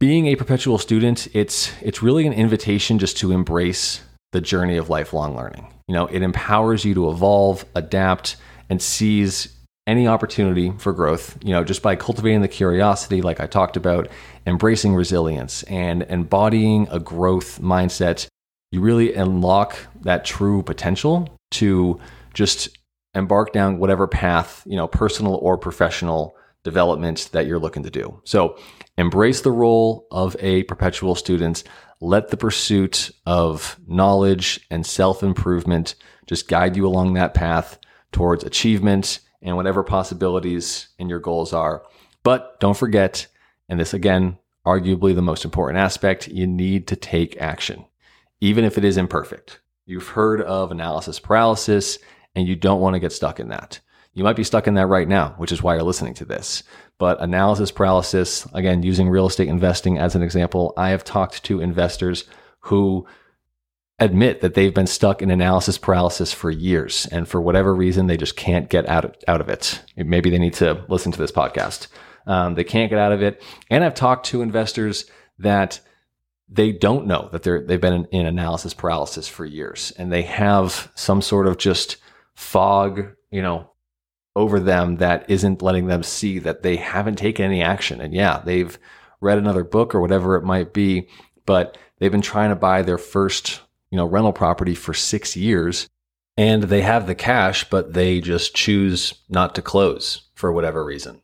being 0.00 0.26
a 0.26 0.36
perpetual 0.36 0.78
student, 0.78 1.28
it's 1.34 1.72
it's 1.80 2.02
really 2.02 2.26
an 2.26 2.32
invitation 2.32 2.98
just 2.98 3.16
to 3.18 3.32
embrace 3.32 4.00
the 4.32 4.40
journey 4.40 4.76
of 4.76 4.90
lifelong 4.90 5.36
learning. 5.36 5.72
You 5.86 5.94
know, 5.94 6.06
it 6.06 6.22
empowers 6.22 6.84
you 6.84 6.94
to 6.94 7.10
evolve, 7.10 7.64
adapt, 7.74 8.36
and 8.70 8.80
seize 8.80 9.48
any 9.86 10.06
opportunity 10.06 10.72
for 10.78 10.92
growth, 10.92 11.36
you 11.42 11.52
know, 11.52 11.64
just 11.64 11.82
by 11.82 11.96
cultivating 11.96 12.40
the 12.40 12.48
curiosity, 12.48 13.20
like 13.20 13.40
I 13.40 13.46
talked 13.46 13.76
about, 13.76 14.08
embracing 14.46 14.94
resilience 14.94 15.64
and 15.64 16.02
embodying 16.04 16.86
a 16.90 17.00
growth 17.00 17.60
mindset 17.60 18.28
you 18.72 18.80
really 18.80 19.14
unlock 19.14 19.76
that 20.00 20.24
true 20.24 20.62
potential 20.62 21.28
to 21.52 22.00
just 22.34 22.76
embark 23.14 23.52
down 23.52 23.78
whatever 23.78 24.08
path, 24.08 24.62
you 24.66 24.76
know, 24.76 24.88
personal 24.88 25.34
or 25.36 25.56
professional 25.56 26.34
development 26.64 27.28
that 27.32 27.46
you're 27.46 27.58
looking 27.58 27.82
to 27.82 27.90
do. 27.90 28.20
So 28.24 28.58
embrace 28.96 29.42
the 29.42 29.52
role 29.52 30.06
of 30.10 30.36
a 30.40 30.62
perpetual 30.64 31.14
student, 31.14 31.64
let 32.00 32.28
the 32.28 32.36
pursuit 32.36 33.10
of 33.26 33.78
knowledge 33.86 34.66
and 34.70 34.84
self 34.84 35.22
improvement 35.22 35.94
just 36.26 36.48
guide 36.48 36.76
you 36.76 36.86
along 36.86 37.14
that 37.14 37.34
path 37.34 37.78
towards 38.10 38.44
achievement 38.44 39.20
and 39.42 39.56
whatever 39.56 39.82
possibilities 39.82 40.88
and 40.98 41.10
your 41.10 41.20
goals 41.20 41.52
are. 41.52 41.82
But 42.22 42.58
don't 42.60 42.76
forget, 42.76 43.26
and 43.68 43.78
this 43.78 43.92
again, 43.92 44.38
arguably 44.64 45.14
the 45.14 45.22
most 45.22 45.44
important 45.44 45.78
aspect, 45.78 46.28
you 46.28 46.46
need 46.46 46.86
to 46.88 46.96
take 46.96 47.40
action, 47.40 47.84
even 48.42 48.64
if 48.64 48.76
it 48.76 48.84
is 48.84 48.96
imperfect. 48.96 49.60
You've 49.86 50.08
heard 50.08 50.42
of 50.42 50.72
analysis 50.72 51.20
paralysis, 51.20 51.98
and 52.34 52.48
you 52.48 52.56
don't 52.56 52.80
want 52.80 52.94
to 52.94 53.00
get 53.00 53.12
stuck 53.12 53.38
in 53.38 53.48
that. 53.50 53.78
You 54.14 54.24
might 54.24 54.36
be 54.36 54.42
stuck 54.42 54.66
in 54.66 54.74
that 54.74 54.88
right 54.88 55.06
now, 55.06 55.34
which 55.38 55.52
is 55.52 55.62
why 55.62 55.74
you're 55.74 55.84
listening 55.84 56.14
to 56.14 56.24
this. 56.24 56.64
But 56.98 57.22
analysis 57.22 57.70
paralysis, 57.70 58.46
again, 58.52 58.82
using 58.82 59.08
real 59.08 59.28
estate 59.28 59.46
investing 59.46 59.96
as 59.96 60.16
an 60.16 60.22
example, 60.22 60.74
I 60.76 60.90
have 60.90 61.04
talked 61.04 61.44
to 61.44 61.60
investors 61.60 62.24
who 62.60 63.06
admit 64.00 64.40
that 64.40 64.54
they've 64.54 64.74
been 64.74 64.88
stuck 64.88 65.22
in 65.22 65.30
analysis 65.30 65.78
paralysis 65.78 66.32
for 66.32 66.50
years. 66.50 67.06
And 67.12 67.28
for 67.28 67.40
whatever 67.40 67.72
reason, 67.72 68.08
they 68.08 68.16
just 68.16 68.34
can't 68.34 68.68
get 68.68 68.88
out 68.88 69.04
of, 69.04 69.14
out 69.28 69.40
of 69.40 69.48
it. 69.48 69.80
Maybe 69.96 70.30
they 70.30 70.38
need 70.38 70.54
to 70.54 70.84
listen 70.88 71.12
to 71.12 71.18
this 71.18 71.32
podcast. 71.32 71.86
Um, 72.26 72.56
they 72.56 72.64
can't 72.64 72.90
get 72.90 72.98
out 72.98 73.12
of 73.12 73.22
it. 73.22 73.40
And 73.70 73.84
I've 73.84 73.94
talked 73.94 74.26
to 74.26 74.42
investors 74.42 75.04
that 75.38 75.80
they 76.52 76.72
don't 76.72 77.06
know 77.06 77.28
that 77.32 77.42
they're, 77.42 77.64
they've 77.64 77.80
been 77.80 77.92
in, 77.92 78.04
in 78.06 78.26
analysis 78.26 78.74
paralysis 78.74 79.28
for 79.28 79.44
years 79.44 79.92
and 79.96 80.12
they 80.12 80.22
have 80.22 80.90
some 80.94 81.22
sort 81.22 81.46
of 81.46 81.56
just 81.56 81.96
fog, 82.34 83.14
you 83.30 83.42
know, 83.42 83.70
over 84.34 84.60
them 84.60 84.96
that 84.96 85.28
isn't 85.28 85.62
letting 85.62 85.86
them 85.86 86.02
see 86.02 86.38
that 86.38 86.62
they 86.62 86.76
haven't 86.76 87.16
taken 87.16 87.44
any 87.44 87.62
action. 87.62 88.00
And 88.00 88.14
yeah, 88.14 88.42
they've 88.44 88.78
read 89.20 89.38
another 89.38 89.64
book 89.64 89.94
or 89.94 90.00
whatever 90.00 90.36
it 90.36 90.44
might 90.44 90.72
be, 90.72 91.08
but 91.46 91.76
they've 91.98 92.12
been 92.12 92.22
trying 92.22 92.50
to 92.50 92.56
buy 92.56 92.82
their 92.82 92.98
first 92.98 93.60
you 93.90 93.96
know, 93.96 94.06
rental 94.06 94.32
property 94.32 94.74
for 94.74 94.94
six 94.94 95.36
years 95.36 95.86
and 96.38 96.62
they 96.64 96.80
have 96.80 97.06
the 97.06 97.14
cash, 97.14 97.68
but 97.68 97.92
they 97.92 98.20
just 98.20 98.54
choose 98.54 99.14
not 99.28 99.54
to 99.54 99.62
close 99.62 100.30
for 100.34 100.50
whatever 100.50 100.82
reason. 100.82 101.20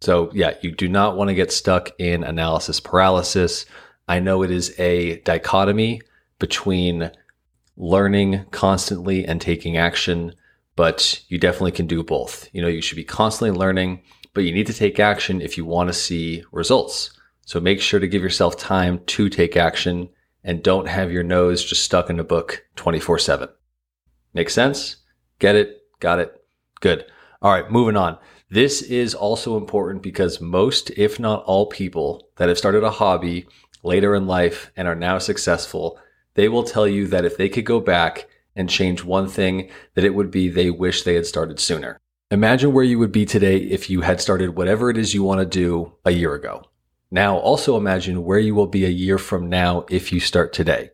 So, 0.00 0.30
yeah, 0.32 0.54
you 0.60 0.70
do 0.70 0.88
not 0.88 1.16
want 1.16 1.28
to 1.28 1.34
get 1.34 1.50
stuck 1.50 1.90
in 1.98 2.22
analysis 2.22 2.78
paralysis. 2.78 3.66
I 4.08 4.20
know 4.20 4.42
it 4.42 4.50
is 4.50 4.78
a 4.78 5.20
dichotomy 5.20 6.02
between 6.38 7.10
learning 7.76 8.44
constantly 8.50 9.24
and 9.24 9.40
taking 9.40 9.76
action, 9.76 10.34
but 10.76 11.22
you 11.28 11.38
definitely 11.38 11.72
can 11.72 11.86
do 11.86 12.02
both. 12.02 12.48
You 12.52 12.62
know, 12.62 12.68
you 12.68 12.80
should 12.80 12.96
be 12.96 13.04
constantly 13.04 13.56
learning, 13.56 14.02
but 14.34 14.44
you 14.44 14.52
need 14.52 14.66
to 14.68 14.74
take 14.74 15.00
action 15.00 15.40
if 15.40 15.56
you 15.56 15.64
want 15.64 15.88
to 15.88 15.92
see 15.92 16.44
results. 16.52 17.10
So 17.44 17.60
make 17.60 17.80
sure 17.80 18.00
to 18.00 18.08
give 18.08 18.22
yourself 18.22 18.56
time 18.56 19.00
to 19.06 19.28
take 19.28 19.56
action 19.56 20.08
and 20.44 20.62
don't 20.62 20.88
have 20.88 21.10
your 21.10 21.22
nose 21.22 21.64
just 21.64 21.82
stuck 21.82 22.08
in 22.08 22.20
a 22.20 22.24
book 22.24 22.64
24 22.76 23.18
7. 23.18 23.48
Make 24.34 24.50
sense? 24.50 24.96
Get 25.38 25.56
it? 25.56 25.82
Got 26.00 26.20
it? 26.20 26.44
Good. 26.80 27.06
All 27.42 27.52
right, 27.52 27.70
moving 27.70 27.96
on. 27.96 28.18
This 28.50 28.80
is 28.82 29.14
also 29.14 29.56
important 29.56 30.02
because 30.02 30.40
most, 30.40 30.90
if 30.90 31.18
not 31.18 31.42
all 31.44 31.66
people 31.66 32.28
that 32.36 32.48
have 32.48 32.58
started 32.58 32.84
a 32.84 32.90
hobby 32.90 33.48
later 33.82 34.14
in 34.14 34.26
life 34.26 34.70
and 34.76 34.86
are 34.88 34.94
now 34.94 35.18
successful, 35.18 35.98
they 36.34 36.48
will 36.48 36.64
tell 36.64 36.86
you 36.86 37.06
that 37.08 37.24
if 37.24 37.36
they 37.36 37.48
could 37.48 37.64
go 37.64 37.80
back 37.80 38.28
and 38.54 38.68
change 38.70 39.04
one 39.04 39.28
thing, 39.28 39.70
that 39.94 40.04
it 40.04 40.14
would 40.14 40.30
be 40.30 40.48
they 40.48 40.70
wish 40.70 41.02
they 41.02 41.14
had 41.14 41.26
started 41.26 41.60
sooner. 41.60 42.00
Imagine 42.30 42.72
where 42.72 42.84
you 42.84 42.98
would 42.98 43.12
be 43.12 43.24
today 43.24 43.58
if 43.58 43.88
you 43.88 44.00
had 44.00 44.20
started 44.20 44.56
whatever 44.56 44.90
it 44.90 44.98
is 44.98 45.14
you 45.14 45.22
want 45.22 45.40
to 45.40 45.46
do 45.46 45.92
a 46.04 46.10
year 46.10 46.34
ago. 46.34 46.64
Now, 47.10 47.36
also 47.36 47.76
imagine 47.76 48.24
where 48.24 48.38
you 48.38 48.54
will 48.54 48.66
be 48.66 48.84
a 48.84 48.90
year 48.90 49.18
from 49.18 49.48
now 49.48 49.86
if 49.88 50.12
you 50.12 50.18
start 50.18 50.52
today. 50.52 50.90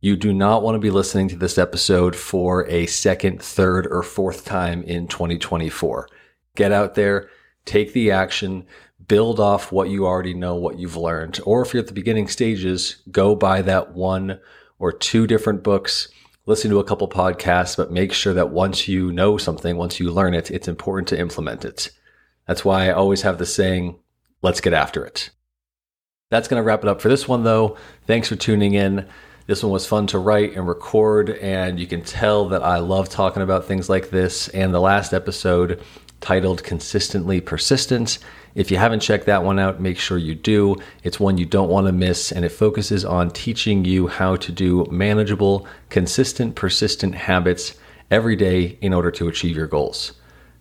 You 0.00 0.16
do 0.16 0.34
not 0.34 0.64
want 0.64 0.74
to 0.74 0.80
be 0.80 0.90
listening 0.90 1.28
to 1.28 1.36
this 1.36 1.56
episode 1.56 2.16
for 2.16 2.66
a 2.66 2.86
second, 2.86 3.40
third, 3.40 3.86
or 3.86 4.02
fourth 4.02 4.44
time 4.44 4.82
in 4.82 5.06
2024. 5.06 6.08
Get 6.56 6.72
out 6.72 6.96
there, 6.96 7.30
take 7.64 7.92
the 7.92 8.10
action, 8.10 8.66
build 9.08 9.40
off 9.40 9.72
what 9.72 9.88
you 9.88 10.06
already 10.06 10.34
know, 10.34 10.54
what 10.54 10.78
you've 10.78 10.96
learned. 10.96 11.40
Or 11.44 11.62
if 11.62 11.72
you're 11.72 11.82
at 11.82 11.88
the 11.88 11.92
beginning 11.92 12.28
stages, 12.28 13.02
go 13.10 13.34
buy 13.34 13.62
that 13.62 13.92
one 13.92 14.40
or 14.78 14.92
two 14.92 15.26
different 15.26 15.62
books, 15.62 16.08
listen 16.46 16.70
to 16.70 16.80
a 16.80 16.84
couple 16.84 17.08
podcasts, 17.08 17.76
but 17.76 17.92
make 17.92 18.12
sure 18.12 18.34
that 18.34 18.50
once 18.50 18.88
you 18.88 19.12
know 19.12 19.38
something, 19.38 19.76
once 19.76 20.00
you 20.00 20.10
learn 20.10 20.34
it, 20.34 20.50
it's 20.50 20.68
important 20.68 21.08
to 21.08 21.18
implement 21.18 21.64
it. 21.64 21.90
That's 22.46 22.64
why 22.64 22.88
I 22.88 22.92
always 22.92 23.22
have 23.22 23.38
the 23.38 23.46
saying, 23.46 23.98
let's 24.42 24.60
get 24.60 24.72
after 24.72 25.04
it. 25.04 25.30
That's 26.30 26.48
going 26.48 26.60
to 26.60 26.64
wrap 26.64 26.82
it 26.82 26.88
up 26.88 27.00
for 27.00 27.08
this 27.08 27.28
one, 27.28 27.44
though. 27.44 27.76
Thanks 28.06 28.28
for 28.28 28.36
tuning 28.36 28.74
in. 28.74 29.08
This 29.52 29.62
one 29.62 29.72
was 29.72 29.84
fun 29.84 30.06
to 30.06 30.18
write 30.18 30.56
and 30.56 30.66
record, 30.66 31.28
and 31.28 31.78
you 31.78 31.86
can 31.86 32.00
tell 32.00 32.48
that 32.48 32.62
I 32.62 32.78
love 32.78 33.10
talking 33.10 33.42
about 33.42 33.66
things 33.66 33.90
like 33.90 34.08
this. 34.08 34.48
And 34.48 34.72
the 34.72 34.80
last 34.80 35.12
episode, 35.12 35.82
titled 36.22 36.64
Consistently 36.64 37.38
Persistent. 37.38 38.18
If 38.54 38.70
you 38.70 38.78
haven't 38.78 39.00
checked 39.00 39.26
that 39.26 39.44
one 39.44 39.58
out, 39.58 39.78
make 39.78 39.98
sure 39.98 40.16
you 40.16 40.34
do. 40.34 40.76
It's 41.02 41.20
one 41.20 41.36
you 41.36 41.44
don't 41.44 41.68
want 41.68 41.86
to 41.86 41.92
miss, 41.92 42.32
and 42.32 42.46
it 42.46 42.48
focuses 42.48 43.04
on 43.04 43.30
teaching 43.30 43.84
you 43.84 44.06
how 44.06 44.36
to 44.36 44.50
do 44.50 44.86
manageable, 44.90 45.66
consistent, 45.90 46.54
persistent 46.54 47.14
habits 47.14 47.74
every 48.10 48.36
day 48.36 48.78
in 48.80 48.94
order 48.94 49.10
to 49.10 49.28
achieve 49.28 49.54
your 49.54 49.66
goals. 49.66 50.12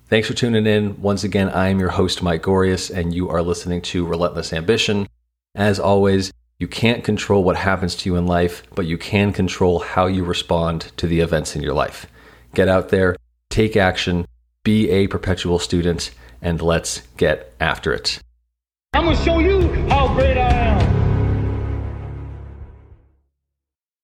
Thanks 0.08 0.28
for 0.28 0.34
tuning 0.34 0.68
in. 0.68 1.02
Once 1.02 1.24
again, 1.24 1.48
I 1.48 1.70
am 1.70 1.80
your 1.80 1.92
host, 1.92 2.22
Mike 2.22 2.44
Gorius, 2.44 2.94
and 2.94 3.14
you 3.14 3.30
are 3.30 3.42
listening 3.42 3.84
to 3.84 4.06
Relentless 4.06 4.52
Ambition. 4.52 5.08
As 5.56 5.80
always, 5.80 6.34
you 6.62 6.68
can't 6.68 7.04
control 7.04 7.44
what 7.44 7.56
happens 7.56 7.96
to 7.96 8.08
you 8.08 8.16
in 8.16 8.28
life, 8.28 8.62
but 8.76 8.86
you 8.86 8.96
can 8.96 9.34
control 9.34 9.80
how 9.80 10.06
you 10.06 10.24
respond 10.24 10.92
to 10.96 11.08
the 11.08 11.20
events 11.20 11.56
in 11.56 11.64
your 11.64 11.74
life. 11.74 12.06
Get 12.54 12.68
out 12.68 12.90
there, 12.90 13.16
take 13.50 13.76
action, 13.76 14.28
be 14.64 14.88
a 14.92 15.08
perpetual 15.08 15.58
student, 15.58 16.12
and 16.40 16.62
let's 16.62 17.02
get 17.18 17.52
after 17.60 17.92
it. 17.92 18.20
I'm 18.94 19.06
going 19.06 19.18
to 19.18 19.24
show 19.24 19.40
you 19.40 19.61